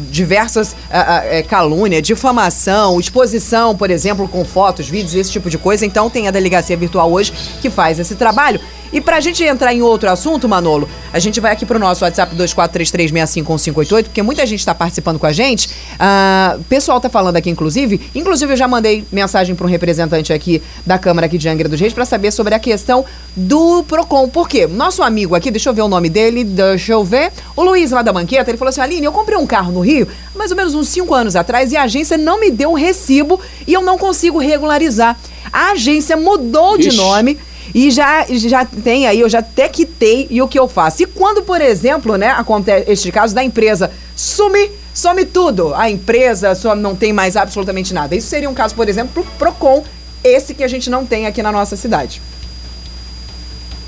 diversas 0.09 0.71
uh, 0.71 0.75
uh, 0.75 1.47
calúnia, 1.47 2.01
difamação, 2.01 2.99
exposição, 2.99 3.75
por 3.75 3.89
exemplo, 3.91 4.27
com 4.27 4.45
fotos, 4.45 4.87
vídeos, 4.87 5.13
esse 5.15 5.31
tipo 5.31 5.49
de 5.49 5.57
coisa. 5.57 5.85
Então 5.85 6.09
tem 6.09 6.27
a 6.27 6.31
delegacia 6.31 6.77
virtual 6.77 7.11
hoje 7.11 7.33
que 7.61 7.69
faz 7.69 7.99
esse 7.99 8.15
trabalho. 8.15 8.59
E 8.93 9.01
pra 9.01 9.19
gente 9.19 9.43
entrar 9.43 9.73
em 9.73 9.81
outro 9.81 10.07
assunto, 10.07 10.47
Manolo, 10.47 10.87
a 11.11 11.17
gente 11.17 11.39
vai 11.39 11.51
aqui 11.51 11.65
pro 11.65 11.79
nosso 11.79 12.05
WhatsApp 12.05 12.35
2433651588, 12.35 14.03
porque 14.03 14.21
muita 14.21 14.45
gente 14.45 14.59
está 14.59 14.75
participando 14.75 15.17
com 15.17 15.25
a 15.25 15.31
gente. 15.31 15.67
Uh, 15.67 16.59
o 16.59 16.63
pessoal 16.65 17.01
tá 17.01 17.09
falando 17.09 17.35
aqui, 17.35 17.49
inclusive. 17.49 17.99
Inclusive, 18.13 18.53
eu 18.53 18.57
já 18.57 18.67
mandei 18.67 19.03
mensagem 19.11 19.55
para 19.55 19.65
um 19.65 19.69
representante 19.69 20.31
aqui 20.31 20.61
da 20.85 20.99
Câmara 20.99 21.25
aqui 21.25 21.39
de 21.39 21.49
Angra 21.49 21.67
dos 21.67 21.79
Reis 21.79 21.91
para 21.91 22.05
saber 22.05 22.31
sobre 22.31 22.53
a 22.53 22.59
questão 22.59 23.03
do 23.35 23.83
PROCON. 23.83 24.29
Por 24.29 24.47
quê? 24.47 24.67
Nosso 24.67 25.01
amigo 25.01 25.33
aqui, 25.33 25.49
deixa 25.49 25.71
eu 25.71 25.73
ver 25.73 25.81
o 25.81 25.87
nome 25.87 26.07
dele, 26.07 26.43
deixa 26.43 26.93
eu 26.93 27.03
ver. 27.03 27.31
O 27.55 27.63
Luiz 27.63 27.89
lá 27.89 28.03
da 28.03 28.13
Banqueta, 28.13 28.51
ele 28.51 28.59
falou 28.59 28.69
assim: 28.69 28.81
Aline, 28.81 29.05
eu 29.05 29.11
comprei 29.11 29.39
um 29.39 29.47
carro 29.47 29.71
no 29.73 29.81
Rio, 29.81 30.07
mais 30.35 30.51
ou 30.51 30.57
menos 30.57 30.73
uns 30.73 30.87
5 30.89 31.13
anos 31.13 31.35
atrás, 31.35 31.71
e 31.71 31.77
a 31.77 31.83
agência 31.83 32.17
não 32.17 32.39
me 32.39 32.49
deu 32.49 32.71
o 32.71 32.75
recibo 32.75 33.39
e 33.67 33.73
eu 33.73 33.81
não 33.81 33.97
consigo 33.97 34.37
regularizar. 34.37 35.17
A 35.51 35.71
agência 35.71 36.15
mudou 36.15 36.77
Ixi. 36.77 36.89
de 36.89 36.95
nome 36.95 37.37
e 37.73 37.89
já, 37.91 38.25
já 38.29 38.65
tem 38.65 39.07
aí, 39.07 39.19
eu 39.19 39.29
já 39.29 39.39
até 39.39 39.67
quitei 39.67 40.27
e 40.29 40.41
o 40.41 40.47
que 40.47 40.57
eu 40.57 40.67
faço. 40.67 41.03
E 41.03 41.05
quando, 41.05 41.41
por 41.43 41.59
exemplo, 41.61 42.17
né, 42.17 42.29
acontece 42.29 42.89
este 42.91 43.11
caso 43.11 43.33
da 43.33 43.43
empresa 43.43 43.91
sumir, 44.15 44.71
some 44.93 45.25
tudo. 45.25 45.73
A 45.73 45.89
empresa 45.89 46.53
só 46.55 46.75
não 46.75 46.95
tem 46.95 47.11
mais 47.11 47.35
absolutamente 47.35 47.93
nada. 47.93 48.15
Isso 48.15 48.27
seria 48.27 48.49
um 48.49 48.53
caso, 48.53 48.75
por 48.75 48.87
exemplo, 48.87 49.11
pro 49.13 49.23
Procon, 49.37 49.83
esse 50.23 50.53
que 50.53 50.63
a 50.63 50.67
gente 50.67 50.89
não 50.89 51.05
tem 51.05 51.25
aqui 51.25 51.41
na 51.41 51.51
nossa 51.51 51.75
cidade. 51.75 52.21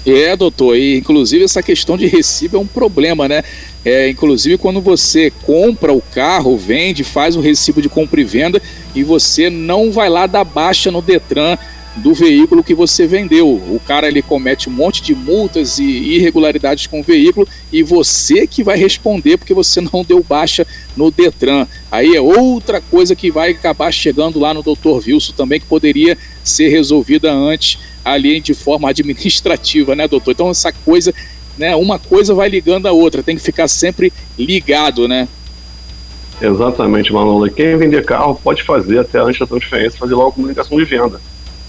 É, 0.06 0.36
doutor, 0.36 0.78
e 0.78 0.98
inclusive 0.98 1.44
essa 1.44 1.64
questão 1.64 1.98
de 1.98 2.06
recibo 2.06 2.58
é 2.58 2.60
um 2.60 2.68
problema, 2.68 3.28
né? 3.28 3.44
É, 3.84 4.08
inclusive 4.08 4.58
quando 4.58 4.80
você 4.80 5.32
compra 5.44 5.92
o 5.92 6.02
carro, 6.02 6.56
vende, 6.58 7.04
faz 7.04 7.36
o 7.36 7.42
recibo 7.42 7.82
de 7.82 7.90
compra 7.90 8.22
e 8.22 8.24
venda 8.24 8.62
e 8.94 9.04
você 9.04 9.50
não 9.50 9.92
vai 9.92 10.10
lá 10.10 10.28
dar 10.28 10.44
baixa 10.44 10.92
no 10.92 11.02
Detran 11.02 11.58
do 11.96 12.14
veículo 12.14 12.64
que 12.64 12.74
você 12.74 13.08
vendeu. 13.08 13.48
O 13.48 13.82
cara 13.84 14.08
ele 14.08 14.22
comete 14.22 14.70
um 14.70 14.74
monte 14.74 15.02
de 15.02 15.16
multas 15.16 15.80
e 15.80 15.84
irregularidades 15.84 16.86
com 16.86 17.00
o 17.00 17.04
veículo 17.04 17.48
e 17.72 17.82
você 17.82 18.46
que 18.46 18.64
vai 18.64 18.78
responder 18.78 19.38
porque 19.38 19.54
você 19.54 19.82
não 19.94 20.04
deu 20.04 20.24
baixa 20.24 20.68
no 20.96 21.10
Detran. 21.10 21.66
Aí 21.92 22.16
é 22.16 22.22
outra 22.22 22.80
coisa 22.80 23.16
que 23.16 23.32
vai 23.32 23.52
acabar 23.52 23.92
chegando 23.92 24.40
lá 24.40 24.54
no 24.54 24.62
Dr. 24.62 25.08
Wilson 25.08 25.34
também 25.34 25.60
que 25.60 25.66
poderia 25.66 26.18
ser 26.44 26.70
resolvida 26.70 27.32
antes 27.32 27.80
ali 28.06 28.40
de 28.40 28.54
forma 28.54 28.90
administrativa, 28.90 29.96
né, 29.96 30.08
doutor? 30.08 30.32
Então 30.32 30.50
essa 30.50 30.72
coisa, 30.72 31.14
né, 31.58 31.76
uma 31.76 31.98
coisa 31.98 32.34
vai 32.34 32.48
ligando 32.48 32.86
a 32.86 32.92
outra, 32.92 33.24
tem 33.24 33.36
que 33.36 33.42
ficar 33.42 33.68
sempre 33.68 34.14
ligado, 34.38 35.08
né? 35.08 35.28
Exatamente, 36.40 37.12
Manolo. 37.12 37.50
Quem 37.50 37.78
vender 37.78 38.06
carro 38.06 38.40
pode 38.42 38.62
fazer 38.62 39.00
até 39.00 39.20
antes 39.20 39.40
da 39.40 39.48
transferência, 39.48 39.98
fazer 39.98 40.16
logo 40.16 40.30
a 40.30 40.34
comunicação 40.34 40.78
de 40.78 40.86
venda. 40.86 41.20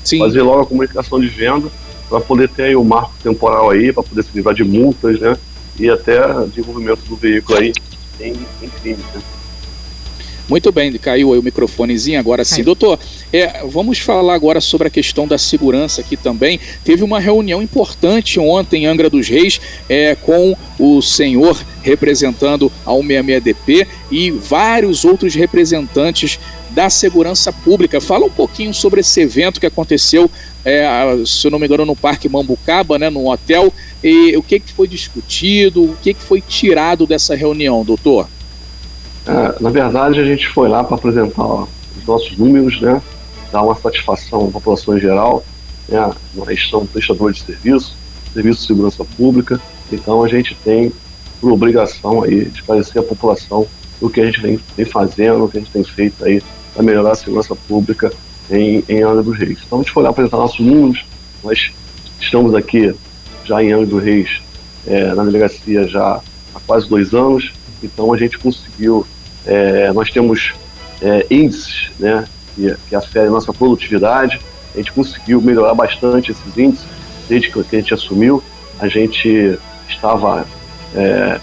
Sim. 0.04 0.20
fazer 0.20 0.42
logo 0.42 0.62
a 0.62 0.66
comunicação 0.66 1.18
de 1.20 1.26
venda 1.26 1.68
para 2.08 2.20
poder 2.20 2.48
ter 2.48 2.64
aí 2.64 2.76
o 2.76 2.84
marco 2.84 3.12
temporal 3.22 3.70
aí, 3.70 3.92
para 3.92 4.04
poder 4.04 4.22
se 4.22 4.30
livrar 4.34 4.54
de 4.54 4.62
multas, 4.62 5.18
né? 5.18 5.36
E 5.78 5.90
até 5.90 6.20
desenvolvimento 6.46 7.00
do 7.08 7.16
veículo 7.16 7.58
aí 7.58 7.72
em, 8.20 8.32
em 8.62 8.68
crime, 8.68 9.02
né? 9.14 9.20
Muito 10.48 10.70
bem, 10.70 10.92
caiu 10.92 11.32
aí 11.32 11.38
o 11.38 11.42
microfonezinho 11.42 12.20
agora 12.20 12.44
sim. 12.44 12.62
Doutor, 12.62 13.00
é, 13.32 13.64
vamos 13.66 13.98
falar 13.98 14.34
agora 14.34 14.60
sobre 14.60 14.86
a 14.86 14.90
questão 14.90 15.26
da 15.26 15.36
segurança 15.36 16.00
aqui 16.00 16.16
também. 16.16 16.60
Teve 16.84 17.02
uma 17.02 17.18
reunião 17.18 17.60
importante 17.60 18.38
ontem 18.38 18.84
em 18.84 18.86
Angra 18.86 19.10
dos 19.10 19.28
Reis 19.28 19.60
é, 19.88 20.14
com 20.14 20.56
o 20.78 21.02
senhor 21.02 21.60
representando 21.82 22.70
a 22.84 22.92
166DP 22.92 23.86
e 24.10 24.30
vários 24.30 25.04
outros 25.04 25.34
representantes 25.34 26.38
da 26.70 26.88
segurança 26.90 27.52
pública. 27.52 28.00
Fala 28.00 28.26
um 28.26 28.30
pouquinho 28.30 28.72
sobre 28.72 29.00
esse 29.00 29.20
evento 29.20 29.58
que 29.58 29.66
aconteceu, 29.66 30.30
é, 30.64 30.86
se 31.24 31.46
eu 31.46 31.50
não 31.50 31.58
me 31.58 31.66
engano, 31.66 31.84
no 31.84 31.96
Parque 31.96 32.28
Mambucaba, 32.28 32.98
né, 32.98 33.08
no 33.10 33.30
hotel, 33.30 33.72
e 34.02 34.36
o 34.36 34.42
que, 34.42 34.60
que 34.60 34.72
foi 34.72 34.86
discutido, 34.86 35.82
o 35.84 35.96
que, 36.02 36.14
que 36.14 36.22
foi 36.22 36.40
tirado 36.40 37.06
dessa 37.06 37.34
reunião, 37.34 37.84
doutor? 37.84 38.28
É, 39.26 39.62
na 39.62 39.70
verdade, 39.70 40.20
a 40.20 40.24
gente 40.24 40.48
foi 40.48 40.68
lá 40.68 40.84
para 40.84 40.96
apresentar 40.96 41.42
ó, 41.42 41.66
os 41.98 42.06
nossos 42.06 42.36
números, 42.36 42.80
né, 42.80 43.02
dar 43.50 43.62
uma 43.62 43.74
satisfação 43.74 44.46
à 44.48 44.50
população 44.50 44.96
em 44.96 45.00
geral, 45.00 45.44
né, 45.88 46.12
nós 46.34 46.60
somos 46.68 46.90
prestadores 46.90 47.38
de 47.38 47.44
serviço, 47.44 47.96
serviço 48.32 48.60
de 48.60 48.66
segurança 48.66 49.04
pública, 49.16 49.60
então 49.92 50.22
a 50.22 50.28
gente 50.28 50.54
tem 50.64 50.92
por 51.40 51.52
obrigação 51.52 52.22
aí 52.22 52.44
de 52.46 52.60
esclarecer 52.60 53.02
a 53.02 53.04
população 53.04 53.66
do 54.00 54.10
que 54.10 54.20
a 54.20 54.26
gente 54.26 54.40
vem, 54.40 54.60
vem 54.76 54.86
fazendo, 54.86 55.44
o 55.44 55.48
que 55.48 55.58
a 55.58 55.60
gente 55.60 55.72
tem 55.72 55.84
feito 55.84 56.24
aí 56.24 56.42
para 56.74 56.82
melhorar 56.82 57.12
a 57.12 57.14
segurança 57.14 57.54
pública 57.54 58.12
em, 58.50 58.84
em 58.88 59.02
Angra 59.02 59.22
dos 59.22 59.36
Reis. 59.36 59.58
Então 59.66 59.78
a 59.78 59.82
gente 59.82 59.92
foi 59.92 60.02
lá 60.02 60.10
apresentar 60.10 60.36
nossos 60.36 60.60
números, 60.60 61.04
nós 61.42 61.72
estamos 62.20 62.54
aqui 62.54 62.94
já 63.44 63.62
em 63.62 63.72
Angra 63.72 63.86
dos 63.86 64.02
Reis, 64.02 64.40
é, 64.86 65.14
na 65.14 65.24
delegacia 65.24 65.88
já 65.88 66.20
há 66.54 66.60
quase 66.66 66.88
dois 66.88 67.12
anos, 67.14 67.52
então 67.82 68.12
a 68.12 68.16
gente 68.16 68.38
conseguiu, 68.38 69.06
é, 69.46 69.92
nós 69.92 70.10
temos 70.10 70.54
é, 71.00 71.26
índices 71.30 71.90
né, 71.98 72.24
que, 72.54 72.74
que 72.88 72.94
aferem 72.94 73.28
a 73.28 73.32
nossa 73.32 73.52
produtividade, 73.52 74.40
a 74.74 74.78
gente 74.78 74.92
conseguiu 74.92 75.40
melhorar 75.40 75.74
bastante 75.74 76.32
esses 76.32 76.56
índices 76.56 76.86
desde 77.28 77.50
que 77.50 77.58
a 77.58 77.80
gente 77.80 77.94
assumiu, 77.94 78.42
a 78.78 78.88
gente 78.88 79.58
estava, 79.88 80.46
é, 80.94 81.40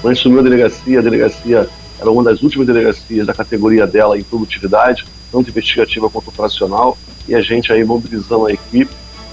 quando 0.00 0.12
assumiu 0.12 0.40
a 0.40 0.42
delegacia, 0.42 0.98
a 0.98 1.02
delegacia 1.02 1.68
era 2.00 2.10
uma 2.10 2.22
das 2.22 2.42
últimas 2.42 2.66
delegacias 2.66 3.26
da 3.26 3.32
categoria 3.32 3.86
dela 3.86 4.18
em 4.18 4.22
produtividade, 4.22 5.04
tanto 5.30 5.50
investigativa 5.50 6.10
quanto 6.10 6.28
operacional, 6.28 6.98
e 7.26 7.34
a 7.34 7.40
gente 7.40 7.72
aí 7.72 7.84
mobilizando 7.84 8.46
a 8.46 8.52
equipe, 8.52 8.90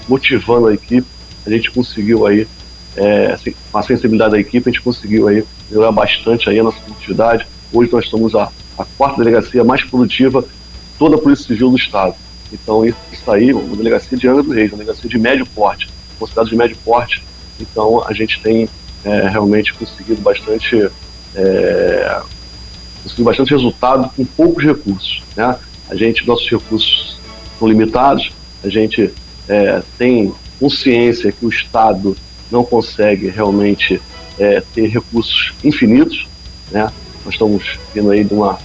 motivando 0.08 0.68
a 0.68 0.74
equipe, 0.74 1.06
a 1.44 1.50
gente 1.50 1.70
conseguiu 1.70 2.26
aí, 2.26 2.46
é, 2.96 3.32
assim, 3.32 3.54
com 3.70 3.78
a 3.78 3.82
sensibilidade 3.82 4.32
da 4.32 4.40
equipe, 4.40 4.68
a 4.68 4.72
gente 4.72 4.82
conseguiu 4.82 5.28
aí 5.28 5.44
melhorar 5.70 5.92
bastante 5.92 6.48
aí 6.48 6.58
a 6.58 6.62
nossa 6.62 6.80
produtividade. 6.80 7.46
Hoje 7.72 7.92
nós 7.92 8.04
estamos 8.04 8.34
a, 8.34 8.50
a 8.78 8.84
quarta 8.84 9.18
delegacia 9.18 9.62
mais 9.62 9.84
produtiva 9.84 10.44
toda 10.98 11.16
a 11.16 11.18
Polícia 11.18 11.46
Civil 11.46 11.70
do 11.70 11.76
Estado. 11.76 12.14
Então 12.52 12.84
isso 12.84 13.30
aí, 13.30 13.52
uma 13.52 13.76
delegacia 13.76 14.18
de 14.18 14.28
Angra 14.28 14.42
do 14.42 14.52
Reis, 14.52 14.72
uma 14.72 14.78
delegacia 14.78 15.08
de 15.08 15.18
médio 15.18 15.46
porte, 15.46 15.88
considerado 16.18 16.48
de 16.48 16.56
médio 16.56 16.76
porte. 16.84 17.22
Então 17.60 18.04
a 18.06 18.12
gente 18.12 18.40
tem 18.42 18.68
é, 19.04 19.28
realmente 19.28 19.72
conseguido 19.74 20.20
bastante 20.20 20.90
é, 21.34 22.20
conseguiu 23.02 23.24
bastante 23.24 23.50
resultado 23.50 24.10
com 24.16 24.24
poucos 24.24 24.64
recursos. 24.64 25.22
Né? 25.36 25.56
A 25.88 25.94
gente, 25.94 26.26
nossos 26.26 26.48
recursos 26.48 27.18
são 27.58 27.68
limitados, 27.68 28.32
a 28.62 28.68
gente 28.68 29.12
é, 29.48 29.82
tem 29.98 30.32
consciência 30.58 31.32
que 31.32 31.44
o 31.44 31.48
Estado 31.48 32.16
não 32.50 32.64
consegue 32.64 33.28
realmente 33.28 34.00
é, 34.38 34.62
ter 34.74 34.88
recursos 34.88 35.52
infinitos, 35.64 36.26
né? 36.70 36.90
Nós 37.30 37.34
estamos 37.34 37.78
vindo 37.94 38.10
aí 38.10 38.24
de 38.24 38.34
uma, 38.34 38.58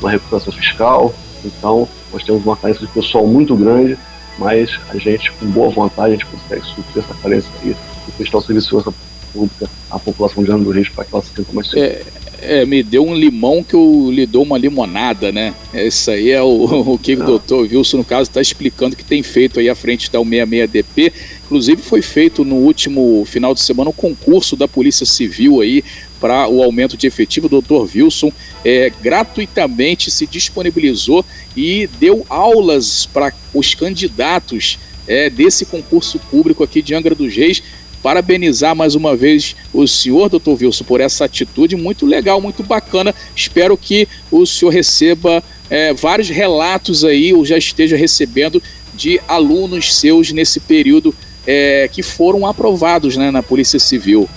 uma 0.00 0.10
recuperação 0.10 0.52
fiscal, 0.52 1.14
então 1.44 1.88
nós 2.12 2.24
temos 2.24 2.44
uma 2.44 2.56
carência 2.56 2.84
de 2.84 2.92
pessoal 2.92 3.24
muito 3.28 3.54
grande, 3.54 3.96
mas 4.38 4.76
a 4.88 4.98
gente, 4.98 5.30
com 5.32 5.46
boa 5.46 5.70
vontade, 5.70 6.08
a 6.08 6.16
gente 6.16 6.26
consegue 6.26 6.66
suprir 6.66 7.04
essa 7.04 7.14
carência 7.14 7.48
aí 7.62 7.76
e 8.08 8.12
prestar 8.12 8.38
o 8.38 8.40
serviço 8.42 8.66
de 8.66 8.70
segurança 8.70 8.98
pública 9.32 9.70
à 9.88 9.98
população 10.00 10.42
de 10.42 10.50
Ano 10.50 10.64
do 10.64 10.70
Rio 10.72 10.90
para 10.96 11.04
que 11.04 11.14
ela 11.14 11.22
se 11.22 11.32
sinta 11.32 11.52
mais 11.52 11.68
segura. 11.68 11.86
É 11.86 12.02
é, 12.40 12.64
me 12.64 12.82
deu 12.82 13.04
um 13.04 13.14
limão 13.14 13.62
que 13.62 13.74
eu 13.74 14.10
lhe 14.12 14.26
dou 14.26 14.42
uma 14.42 14.58
limonada, 14.58 15.32
né? 15.32 15.54
Isso 15.72 16.10
aí 16.10 16.30
é 16.30 16.42
o, 16.42 16.92
o 16.94 16.98
que 16.98 17.14
o 17.14 17.24
doutor 17.24 17.68
Wilson, 17.70 17.98
no 17.98 18.04
caso, 18.04 18.28
está 18.28 18.40
explicando 18.40 18.96
que 18.96 19.04
tem 19.04 19.22
feito 19.22 19.58
aí 19.58 19.68
à 19.68 19.74
frente 19.74 20.10
da 20.10 20.18
66DP. 20.18 21.12
Inclusive 21.44 21.82
foi 21.82 22.02
feito 22.02 22.44
no 22.44 22.56
último 22.56 23.24
final 23.24 23.54
de 23.54 23.60
semana 23.60 23.90
o 23.90 23.92
um 23.92 23.96
concurso 23.96 24.56
da 24.56 24.66
Polícia 24.66 25.06
Civil 25.06 25.60
aí 25.60 25.82
para 26.20 26.48
o 26.48 26.62
aumento 26.62 26.96
de 26.96 27.06
efetivo. 27.06 27.46
O 27.46 27.50
doutor 27.50 27.88
Wilson 27.94 28.32
é, 28.64 28.92
gratuitamente 29.02 30.10
se 30.10 30.26
disponibilizou 30.26 31.24
e 31.56 31.88
deu 31.98 32.24
aulas 32.28 33.06
para 33.06 33.32
os 33.54 33.74
candidatos 33.74 34.78
é, 35.06 35.30
desse 35.30 35.66
concurso 35.66 36.18
público 36.30 36.64
aqui 36.64 36.82
de 36.82 36.94
Angra 36.94 37.14
dos 37.14 37.34
Reis. 37.34 37.62
Parabenizar 38.02 38.76
mais 38.76 38.94
uma 38.94 39.16
vez 39.16 39.56
o 39.72 39.86
senhor, 39.86 40.28
doutor 40.28 40.58
Wilson, 40.60 40.84
por 40.84 41.00
essa 41.00 41.24
atitude 41.24 41.74
muito 41.76 42.06
legal, 42.06 42.40
muito 42.40 42.62
bacana. 42.62 43.14
Espero 43.34 43.76
que 43.76 44.06
o 44.30 44.46
senhor 44.46 44.70
receba 44.70 45.42
é, 45.68 45.92
vários 45.92 46.28
relatos 46.28 47.04
aí, 47.04 47.32
ou 47.32 47.44
já 47.44 47.58
esteja 47.58 47.96
recebendo 47.96 48.62
de 48.94 49.20
alunos 49.26 49.94
seus 49.96 50.32
nesse 50.32 50.60
período 50.60 51.14
é, 51.46 51.88
que 51.92 52.02
foram 52.02 52.46
aprovados 52.46 53.16
né, 53.16 53.30
na 53.30 53.42
Polícia 53.42 53.78
Civil. 53.78 54.28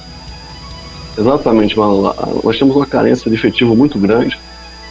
Exatamente, 1.19 1.77
Mano. 1.77 2.15
Nós 2.43 2.57
temos 2.57 2.75
uma 2.75 2.85
carência 2.85 3.29
de 3.29 3.35
efetivo 3.35 3.75
muito 3.75 3.99
grande. 3.99 4.39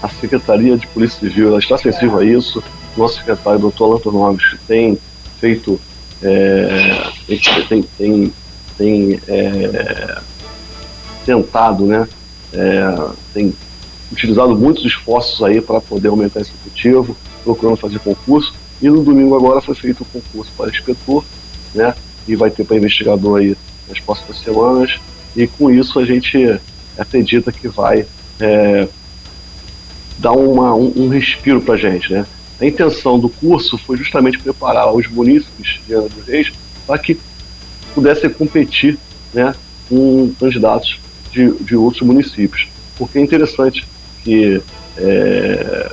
A 0.02 0.08
Secretaria 0.08 0.76
de 0.76 0.86
Polícia 0.88 1.18
Civil 1.20 1.48
ela 1.48 1.58
está 1.58 1.78
sensível 1.78 2.18
a 2.18 2.24
isso. 2.24 2.62
Nosso 2.96 3.16
secretário, 3.16 3.58
doutor 3.58 3.86
Alanto 3.86 4.12
Noves, 4.12 4.56
tem 4.66 4.98
feito, 5.40 5.80
é, 6.22 7.10
tem, 7.68 7.82
tem, 7.96 8.32
tem 8.76 9.20
é, 9.26 10.18
tentado, 11.24 11.86
né, 11.86 12.08
é, 12.52 13.10
tem 13.32 13.54
utilizado 14.10 14.56
muitos 14.56 14.84
esforços 14.84 15.42
aí 15.42 15.60
para 15.60 15.80
poder 15.80 16.08
aumentar 16.08 16.40
esse 16.40 16.50
efetivo, 16.50 17.16
procurando 17.44 17.76
fazer 17.76 18.00
concurso. 18.00 18.52
E 18.82 18.88
no 18.90 19.02
domingo 19.02 19.36
agora 19.36 19.60
foi 19.60 19.74
feito 19.74 20.02
o 20.02 20.06
concurso 20.06 20.52
para 20.56 20.70
inspetor, 20.70 21.24
né, 21.74 21.94
e 22.26 22.36
vai 22.36 22.50
ter 22.50 22.64
para 22.64 22.76
investigador 22.76 23.38
aí 23.38 23.56
nas 23.88 24.00
próximas 24.00 24.38
semanas. 24.40 24.98
E 25.36 25.46
com 25.46 25.70
isso 25.70 25.98
a 25.98 26.04
gente 26.04 26.58
acredita 26.96 27.52
que 27.52 27.68
vai 27.68 28.06
é, 28.40 28.88
dar 30.18 30.32
uma, 30.32 30.74
um, 30.74 30.92
um 30.96 31.08
respiro 31.08 31.60
para 31.60 31.74
a 31.74 31.78
gente, 31.78 32.12
né? 32.12 32.26
A 32.60 32.66
intenção 32.66 33.18
do 33.18 33.28
curso 33.28 33.78
foi 33.78 33.96
justamente 33.96 34.38
preparar 34.38 34.92
os 34.92 35.06
munícipes 35.06 35.80
de 35.86 35.94
Ana 35.94 36.08
dos 36.08 36.26
Reis 36.26 36.52
para 36.86 36.98
que 36.98 37.16
pudessem 37.94 38.30
competir 38.30 38.98
né, 39.32 39.54
com 39.88 40.32
candidatos 40.40 40.98
de, 41.30 41.52
de 41.52 41.76
outros 41.76 42.02
municípios. 42.02 42.66
Porque 42.96 43.18
é 43.18 43.22
interessante 43.22 43.86
que 44.24 44.60
é, 44.96 45.92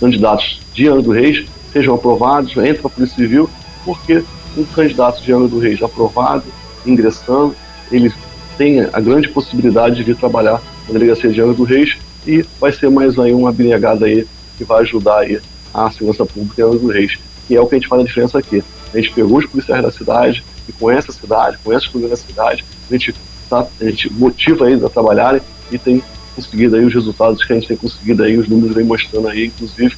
candidatos 0.00 0.60
de 0.72 0.86
Ana 0.86 1.00
do 1.00 1.12
Reis 1.12 1.46
sejam 1.72 1.94
aprovados, 1.94 2.50
entrem 2.52 2.74
para 2.74 2.88
a 2.88 2.90
Polícia 2.90 3.16
Civil, 3.16 3.48
porque 3.84 4.24
um 4.56 4.64
candidato 4.64 5.22
de 5.22 5.30
Ana 5.30 5.46
do 5.46 5.60
Reis 5.60 5.80
aprovado, 5.80 6.44
ingressando, 6.84 7.54
ele 7.90 8.12
tem 8.56 8.80
a 8.80 9.00
grande 9.00 9.28
possibilidade 9.28 9.96
de 9.96 10.02
vir 10.02 10.16
trabalhar 10.16 10.60
na 10.86 10.92
Delegacia 10.92 11.30
de 11.30 11.40
Ana 11.40 11.54
do 11.54 11.64
Reis 11.64 11.96
e 12.26 12.44
vai 12.60 12.72
ser 12.72 12.90
mais 12.90 13.18
aí 13.18 13.32
uma 13.32 13.50
abnegada 13.50 14.06
aí 14.06 14.26
que 14.56 14.64
vai 14.64 14.82
ajudar 14.82 15.20
aí 15.20 15.40
a 15.72 15.90
segurança 15.90 16.24
pública 16.24 16.60
em 16.60 16.64
Angra 16.64 16.78
dos 16.78 16.94
Reis, 16.94 17.18
que 17.46 17.56
é 17.56 17.60
o 17.60 17.66
que 17.66 17.74
a 17.74 17.78
gente 17.78 17.88
faz 17.88 18.02
a 18.02 18.04
diferença 18.04 18.38
aqui. 18.38 18.62
A 18.92 18.96
gente 18.96 19.12
pegou 19.12 19.38
os 19.38 19.46
policiais 19.46 19.82
da 19.82 19.90
cidade, 19.90 20.44
que 20.64 20.72
conhece 20.72 21.10
a 21.10 21.12
cidade, 21.12 21.58
conhece 21.64 21.86
os 21.86 21.92
policiais 21.92 22.20
da 22.20 22.26
cidade, 22.26 22.64
a 22.88 22.92
gente, 22.92 23.14
tá, 23.50 23.66
a 23.80 23.84
gente 23.84 24.12
motiva 24.12 24.70
eles 24.70 24.84
a 24.84 24.88
trabalharem 24.88 25.40
e 25.70 25.78
tem 25.78 26.02
conseguido 26.36 26.76
aí 26.76 26.84
os 26.84 26.94
resultados 26.94 27.44
que 27.44 27.52
a 27.52 27.56
gente 27.56 27.68
tem 27.68 27.76
conseguido 27.76 28.22
aí, 28.22 28.36
os 28.38 28.48
números 28.48 28.74
vem 28.74 28.84
mostrando 28.84 29.28
aí, 29.28 29.46
inclusive 29.46 29.96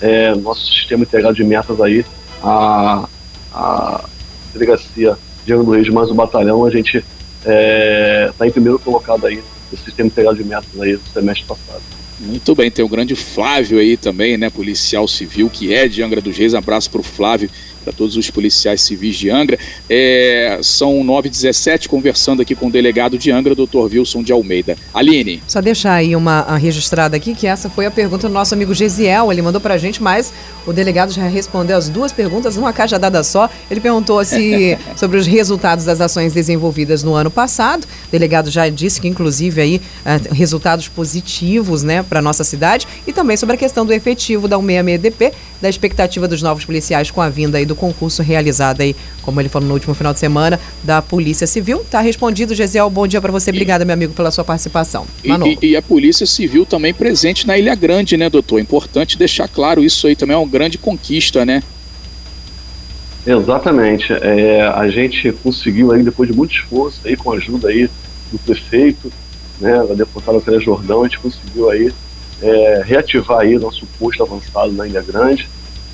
é, 0.00 0.34
nosso 0.34 0.66
sistema 0.66 1.04
integrado 1.04 1.36
de 1.36 1.44
metas 1.44 1.80
aí, 1.80 2.04
a, 2.42 3.08
a 3.54 4.04
delegacia 4.52 5.16
de 5.46 5.52
Angra 5.52 5.64
dos 5.64 5.74
Reis 5.76 5.88
mais 5.88 6.10
o 6.10 6.14
batalhão, 6.14 6.64
a 6.64 6.70
gente 6.70 7.04
está 7.42 8.44
é, 8.44 8.48
em 8.48 8.50
primeiro 8.50 8.78
colocado 8.78 9.26
aí 9.26 9.42
no 9.70 9.78
sistema 9.78 10.06
integrado 10.06 10.36
de 10.36 10.44
metas 10.44 10.80
aí 10.80 10.96
do 10.96 11.08
semestre 11.12 11.46
passado. 11.46 11.82
Muito 12.20 12.54
bem, 12.54 12.70
tem 12.70 12.84
o 12.84 12.88
grande 12.88 13.16
Flávio 13.16 13.78
aí 13.78 13.96
também, 13.96 14.36
né, 14.36 14.48
policial 14.48 15.08
civil, 15.08 15.50
que 15.50 15.74
é 15.74 15.88
de 15.88 16.02
Angra 16.02 16.20
dos 16.20 16.36
Reis. 16.36 16.54
Abraço 16.54 16.88
para 16.88 17.00
o 17.00 17.04
Flávio, 17.04 17.50
para 17.82 17.92
todos 17.92 18.16
os 18.16 18.30
policiais 18.30 18.80
civis 18.80 19.16
de 19.16 19.30
Angra. 19.30 19.58
É, 19.88 20.58
são 20.62 21.02
9h17, 21.04 21.88
conversando 21.88 22.42
aqui 22.42 22.54
com 22.54 22.68
o 22.68 22.70
delegado 22.70 23.18
de 23.18 23.30
Angra, 23.30 23.54
doutor 23.54 23.90
Wilson 23.90 24.22
de 24.22 24.32
Almeida. 24.32 24.76
Aline. 24.94 25.42
Só 25.46 25.60
deixar 25.60 25.94
aí 25.94 26.14
uma 26.16 26.56
registrada 26.56 27.16
aqui, 27.16 27.34
que 27.34 27.46
essa 27.46 27.68
foi 27.68 27.86
a 27.86 27.90
pergunta 27.90 28.28
do 28.28 28.32
nosso 28.34 28.54
amigo 28.54 28.74
Gesiel. 28.74 29.32
Ele 29.32 29.42
mandou 29.42 29.60
para 29.60 29.74
a 29.74 29.78
gente, 29.78 30.02
mas 30.02 30.32
o 30.66 30.72
delegado 30.72 31.12
já 31.12 31.26
respondeu 31.26 31.76
as 31.76 31.88
duas 31.88 32.12
perguntas 32.12 32.56
numa 32.56 32.72
caixa 32.72 32.98
dada 32.98 33.22
só. 33.22 33.50
Ele 33.70 33.80
perguntou 33.80 34.24
se 34.24 34.78
sobre 34.96 35.18
os 35.18 35.26
resultados 35.26 35.84
das 35.84 36.00
ações 36.00 36.32
desenvolvidas 36.32 37.02
no 37.02 37.14
ano 37.14 37.30
passado. 37.30 37.84
O 37.84 38.10
delegado 38.10 38.50
já 38.50 38.68
disse 38.68 39.00
que, 39.00 39.08
inclusive, 39.08 39.60
aí, 39.60 39.76
uh, 40.06 40.34
resultados 40.34 40.88
positivos, 40.88 41.82
né, 41.82 42.02
para 42.02 42.22
nossa 42.22 42.44
cidade 42.44 42.86
e 43.06 43.12
também 43.12 43.36
sobre 43.36 43.54
a 43.54 43.58
questão 43.58 43.84
do 43.84 43.92
efetivo 43.92 44.46
da 44.46 44.56
166DP, 44.58 45.32
da 45.60 45.68
expectativa 45.68 46.28
dos 46.28 46.42
novos 46.42 46.64
policiais 46.64 47.10
com 47.10 47.20
a 47.20 47.28
vinda 47.28 47.58
aí 47.58 47.66
do 47.66 47.71
concurso 47.74 48.22
realizado 48.22 48.80
aí, 48.80 48.94
como 49.22 49.40
ele 49.40 49.48
falou 49.48 49.68
no 49.68 49.74
último 49.74 49.94
final 49.94 50.12
de 50.12 50.20
semana, 50.20 50.58
da 50.82 51.00
Polícia 51.00 51.46
Civil. 51.46 51.84
Tá 51.90 52.00
respondido, 52.00 52.54
Gesiel. 52.54 52.88
Bom 52.90 53.06
dia 53.06 53.20
para 53.20 53.32
você. 53.32 53.50
Obrigada, 53.50 53.84
meu 53.84 53.94
amigo, 53.94 54.12
pela 54.12 54.30
sua 54.30 54.44
participação. 54.44 55.06
E, 55.24 55.30
e, 55.30 55.70
e, 55.70 55.76
a 55.76 55.82
Polícia 55.82 56.26
Civil 56.26 56.64
também 56.66 56.92
presente 56.92 57.46
na 57.46 57.56
Ilha 57.56 57.74
Grande, 57.74 58.16
né, 58.16 58.28
doutor? 58.28 58.60
Importante 58.60 59.18
deixar 59.18 59.48
claro 59.48 59.82
isso 59.82 60.06
aí 60.06 60.16
também 60.16 60.34
é 60.34 60.38
uma 60.38 60.48
grande 60.48 60.78
conquista, 60.78 61.44
né? 61.44 61.62
Exatamente. 63.26 64.12
É, 64.12 64.62
a 64.62 64.88
gente 64.88 65.32
conseguiu 65.42 65.92
aí, 65.92 66.02
depois 66.02 66.28
de 66.28 66.36
muito 66.36 66.54
esforço, 66.54 67.00
aí, 67.04 67.16
com 67.16 67.32
a 67.32 67.36
ajuda 67.36 67.68
aí 67.68 67.88
do 68.30 68.38
prefeito, 68.38 69.12
né, 69.60 69.84
da 69.86 69.94
deputada 69.94 70.40
Célia 70.40 70.60
Jordão, 70.60 71.02
a 71.02 71.04
gente 71.04 71.20
conseguiu 71.20 71.70
aí 71.70 71.92
é, 72.42 72.82
reativar 72.84 73.40
aí 73.40 73.56
nosso 73.58 73.86
posto 73.98 74.22
avançado 74.22 74.72
na 74.72 74.86
Ilha 74.86 75.02
Grande 75.02 75.48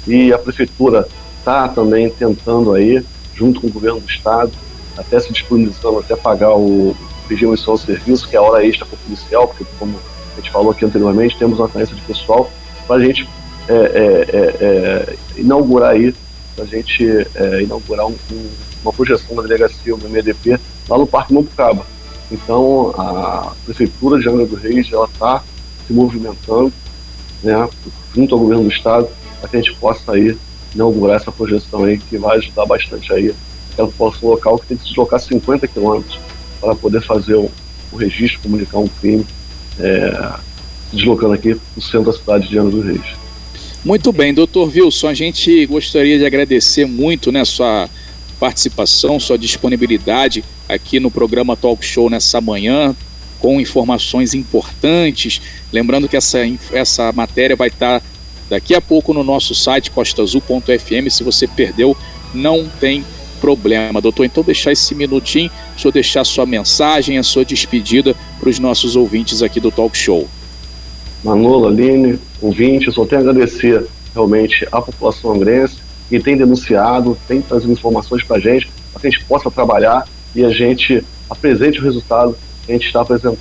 e 0.07 0.33
a 0.33 0.39
prefeitura 0.39 1.07
está 1.49 1.69
também 1.69 2.11
tentando 2.11 2.75
aí, 2.75 3.03
junto 3.35 3.61
com 3.61 3.69
o 3.69 3.73
governo 3.73 4.01
do 4.01 4.09
estado, 4.09 4.53
até 4.97 5.19
se 5.19 5.33
disponibilizando 5.33 5.99
até 5.99 6.15
pagar 6.15 6.55
o 6.55 6.95
regime 7.29 7.57
de 7.57 7.81
serviço, 7.81 8.29
que 8.29 8.37
é 8.37 8.39
a 8.39 8.43
hora 8.43 8.67
extra 8.67 8.85
para 8.85 8.97
o 8.97 8.99
policial, 8.99 9.49
porque 9.49 9.65
como 9.79 9.99
a 10.33 10.41
gente 10.41 10.51
falou 10.51 10.71
aqui 10.71 10.85
anteriormente, 10.85 11.39
temos 11.39 11.59
uma 11.59 11.69
carência 11.69 11.95
de 11.95 12.03
pessoal 12.03 12.51
para 12.87 12.97
a 12.97 13.01
gente 13.01 13.29
é, 13.69 13.75
é, 13.75 13.77
é, 13.77 14.57
é, 14.61 15.17
inaugurar 15.37 15.93
aí, 15.93 16.15
para 16.55 16.65
a 16.65 16.67
gente 16.67 17.07
é, 17.35 17.63
inaugurar 17.63 18.07
um, 18.07 18.17
um, 18.33 18.51
uma 18.83 18.93
projeção 18.93 19.37
da 19.37 19.43
delegacia 19.43 19.97
do 19.97 20.09
MDP 20.09 20.59
lá 20.89 20.99
no 20.99 21.07
Parque 21.07 21.33
Mambucaba 21.33 21.85
então, 22.31 22.95
a 22.99 23.53
Prefeitura 23.65 24.21
de 24.21 24.29
Angra 24.29 24.45
do 24.45 24.57
Reis 24.57 24.93
ela 24.93 25.07
está 25.07 25.43
se 25.87 25.93
movimentando 25.93 26.73
né, 27.43 27.69
junto 28.15 28.35
ao 28.35 28.41
governo 28.41 28.65
do 28.65 28.71
Estado 28.71 29.09
para 29.41 29.49
que 29.49 29.57
a 29.57 29.61
gente 29.61 29.75
possa 29.77 30.13
aí 30.13 30.37
inaugurar 30.75 31.17
essa 31.17 31.33
projeção 31.33 31.85
aí 31.85 31.99
que 31.99 32.19
vai 32.19 32.39
ajudar 32.39 32.67
bastante 32.67 33.13
aí 33.13 33.35
aquela 33.73 33.89
população 33.89 34.29
local 34.31 34.59
que 34.59 34.67
tem 34.67 34.77
que 34.77 34.83
se 34.83 34.89
deslocar 34.91 35.21
50 35.21 35.69
quilômetros 35.69 36.19
para 36.61 36.75
poder 36.75 37.01
fazer 37.01 37.35
o, 37.35 37.51
o, 37.93 37.97
registro, 37.97 38.41
comunicar 38.41 38.79
um 38.79 38.89
crime, 38.89 39.25
é, 39.79 40.33
se 40.91 40.97
deslocando 40.97 41.35
aqui 41.35 41.55
para 41.55 41.79
o 41.79 41.83
centro 41.83 42.11
da 42.11 42.13
cidade 42.13 42.49
de 42.49 42.59
Angra 42.59 42.73
do 42.73 42.81
Reis. 42.83 43.19
Muito 43.85 44.13
bem, 44.13 44.35
doutor 44.35 44.69
Wilson, 44.75 45.09
a 45.09 45.15
gente 45.15 45.65
gostaria 45.67 46.19
de 46.19 46.27
agradecer 46.27 46.85
muito 46.85 47.31
né, 47.31 47.45
sua 47.45 47.89
participação, 48.41 49.21
sua 49.21 49.39
disponibilidade 49.39 50.45
aqui 50.69 50.99
no 50.99 51.11
programa 51.11 51.57
Talk 51.57 51.85
Show 51.85 52.11
nessa 52.11 52.41
manhã, 52.41 52.95
com 53.39 53.61
informações 53.61 54.35
importantes. 54.35 55.41
Lembrando 55.73 56.09
que 56.09 56.17
essa, 56.17 56.39
essa 56.73 57.13
matéria 57.13 57.55
vai 57.55 57.69
estar 57.69 58.03
daqui 58.49 58.75
a 58.75 58.81
pouco 58.81 59.13
no 59.13 59.23
nosso 59.23 59.55
site 59.55 59.91
costaazul.fm. 59.91 61.09
Se 61.11 61.23
você 61.23 61.47
perdeu, 61.47 61.97
não 62.35 62.67
tem 62.81 63.05
problema. 63.41 64.01
Doutor, 64.01 64.25
então 64.25 64.43
deixar 64.43 64.73
esse 64.73 64.95
minutinho, 64.95 65.51
o 65.77 65.81
senhor 65.81 65.93
deixar 65.93 66.25
sua 66.25 66.45
mensagem, 66.45 67.19
a 67.19 67.23
sua 67.23 67.45
despedida 67.45 68.15
para 68.39 68.49
os 68.49 68.59
nossos 68.59 68.97
ouvintes 68.97 69.43
aqui 69.43 69.61
do 69.61 69.71
Talk 69.71 69.97
Show. 69.97 70.29
Manolo, 71.25 71.69
Aline, 71.69 72.19
ouvintes, 72.41 72.95
só 72.95 73.05
tenho 73.05 73.23
a 73.23 73.31
agradecer 73.31 73.87
realmente 74.15 74.67
à 74.71 74.81
população 74.81 75.33
angrense 75.33 75.77
que 76.09 76.19
tem 76.19 76.37
denunciado, 76.37 77.19
tem 77.27 77.41
trazido 77.43 77.73
informações 77.73 78.23
para 78.23 78.37
a 78.37 78.41
gente, 78.41 78.71
para 78.93 79.01
que 79.01 79.07
a 79.09 79.11
gente 79.11 79.25
possa 79.25 79.51
trabalhar 79.51 80.09
e 80.35 80.45
a 80.45 80.51
gente 80.51 81.05
apresente 81.29 81.81
o 81.81 81.83
resultado 81.83 82.37
que 82.65 82.73
a 82.73 82.75
gente 82.75 82.87
está 82.87 83.03
apresentando. 83.03 83.39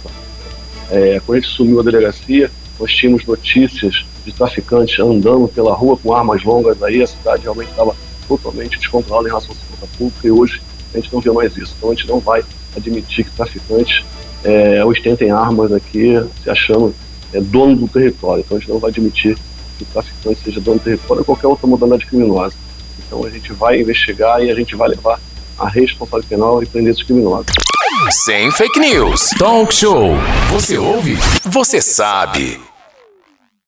É, 0.91 1.21
quando 1.25 1.37
a 1.37 1.41
gente 1.41 1.53
sumiu 1.53 1.79
a 1.79 1.83
delegacia, 1.83 2.51
nós 2.79 2.91
tínhamos 2.91 3.25
notícias 3.25 4.05
de 4.25 4.31
traficantes 4.31 4.99
andando 4.99 5.47
pela 5.47 5.73
rua 5.73 5.97
com 5.97 6.13
armas 6.13 6.43
longas 6.43 6.81
aí, 6.83 7.01
a 7.01 7.07
cidade 7.07 7.43
realmente 7.43 7.69
estava 7.69 7.95
totalmente 8.27 8.77
descontrolada 8.77 9.27
em 9.27 9.29
relação 9.29 9.51
à 9.51 9.55
segurança 9.55 9.87
pública 9.97 10.27
e 10.27 10.31
hoje 10.31 10.61
a 10.93 10.97
gente 10.97 11.13
não 11.13 11.21
vê 11.21 11.31
mais 11.31 11.57
isso. 11.57 11.73
Então 11.77 11.91
a 11.91 11.93
gente 11.93 12.07
não 12.07 12.19
vai 12.19 12.43
admitir 12.75 13.25
que 13.25 13.31
traficantes 13.31 14.03
é, 14.43 14.83
ostentem 14.85 15.31
armas 15.31 15.71
aqui 15.71 16.21
se 16.43 16.49
achando 16.49 16.93
é, 17.33 17.41
dono 17.41 17.75
do 17.75 17.87
território. 17.87 18.43
Então 18.45 18.57
a 18.57 18.59
gente 18.59 18.69
não 18.69 18.79
vai 18.79 18.91
admitir 18.91 19.37
que 19.77 19.85
traficante 19.85 20.41
seja 20.43 20.59
dono 20.59 20.77
do 20.77 20.83
território 20.83 21.21
ou 21.21 21.25
qualquer 21.25 21.47
outra 21.47 21.67
modalidade 21.67 22.05
criminosa. 22.05 22.55
Então 23.05 23.25
a 23.25 23.29
gente 23.29 23.53
vai 23.53 23.81
investigar 23.81 24.43
e 24.43 24.51
a 24.51 24.55
gente 24.55 24.75
vai 24.75 24.89
levar 24.89 25.19
a 25.57 25.67
responsabilidade 25.67 26.27
penal 26.27 26.61
e 26.61 26.65
prender 26.65 26.91
esses 26.91 27.03
criminosos. 27.03 27.47
Sem 28.11 28.51
fake 28.51 28.79
news. 28.79 29.29
Talk 29.39 29.73
show. 29.73 30.11
Você 30.51 30.77
ouve? 30.77 31.17
Você 31.45 31.81
sabe. 31.81 32.66